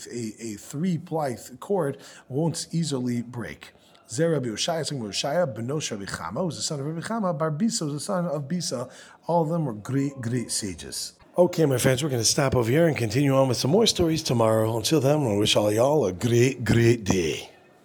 a, 0.06 0.44
a 0.44 0.56
three 0.56 0.98
ply 0.98 1.36
cord 1.60 1.98
won't 2.28 2.66
easily 2.72 3.22
break. 3.22 3.72
Zera 4.08 4.38
Ushaya, 4.38 4.86
saying 4.86 5.02
Ushaya, 5.02 5.56
Benosh 5.56 5.90
Rabbi 5.90 6.04
Chama, 6.04 6.44
was 6.44 6.56
the 6.56 6.62
son 6.62 6.80
of 6.80 6.86
Rabbi 6.86 7.00
Chama, 7.00 7.38
Bar 7.38 7.52
Bisa 7.52 7.82
was 7.82 7.94
the 7.94 8.00
son 8.00 8.26
of 8.26 8.42
Bisa. 8.46 8.90
All 9.26 9.42
of 9.42 9.48
them 9.48 9.64
were 9.64 9.72
great, 9.72 10.20
great 10.20 10.50
sages. 10.50 11.14
Okay, 11.36 11.66
my 11.66 11.78
friends, 11.78 12.00
we're 12.00 12.10
going 12.10 12.22
to 12.22 12.24
stop 12.24 12.54
over 12.54 12.70
here 12.70 12.86
and 12.86 12.96
continue 12.96 13.34
on 13.34 13.48
with 13.48 13.56
some 13.56 13.72
more 13.72 13.88
stories 13.88 14.22
tomorrow. 14.22 14.76
Until 14.76 15.00
then, 15.00 15.26
I 15.26 15.34
wish 15.36 15.56
all 15.56 15.72
y'all 15.72 16.06
a 16.06 16.12
great, 16.12 16.64
great 16.64 17.02
day. 17.02 17.50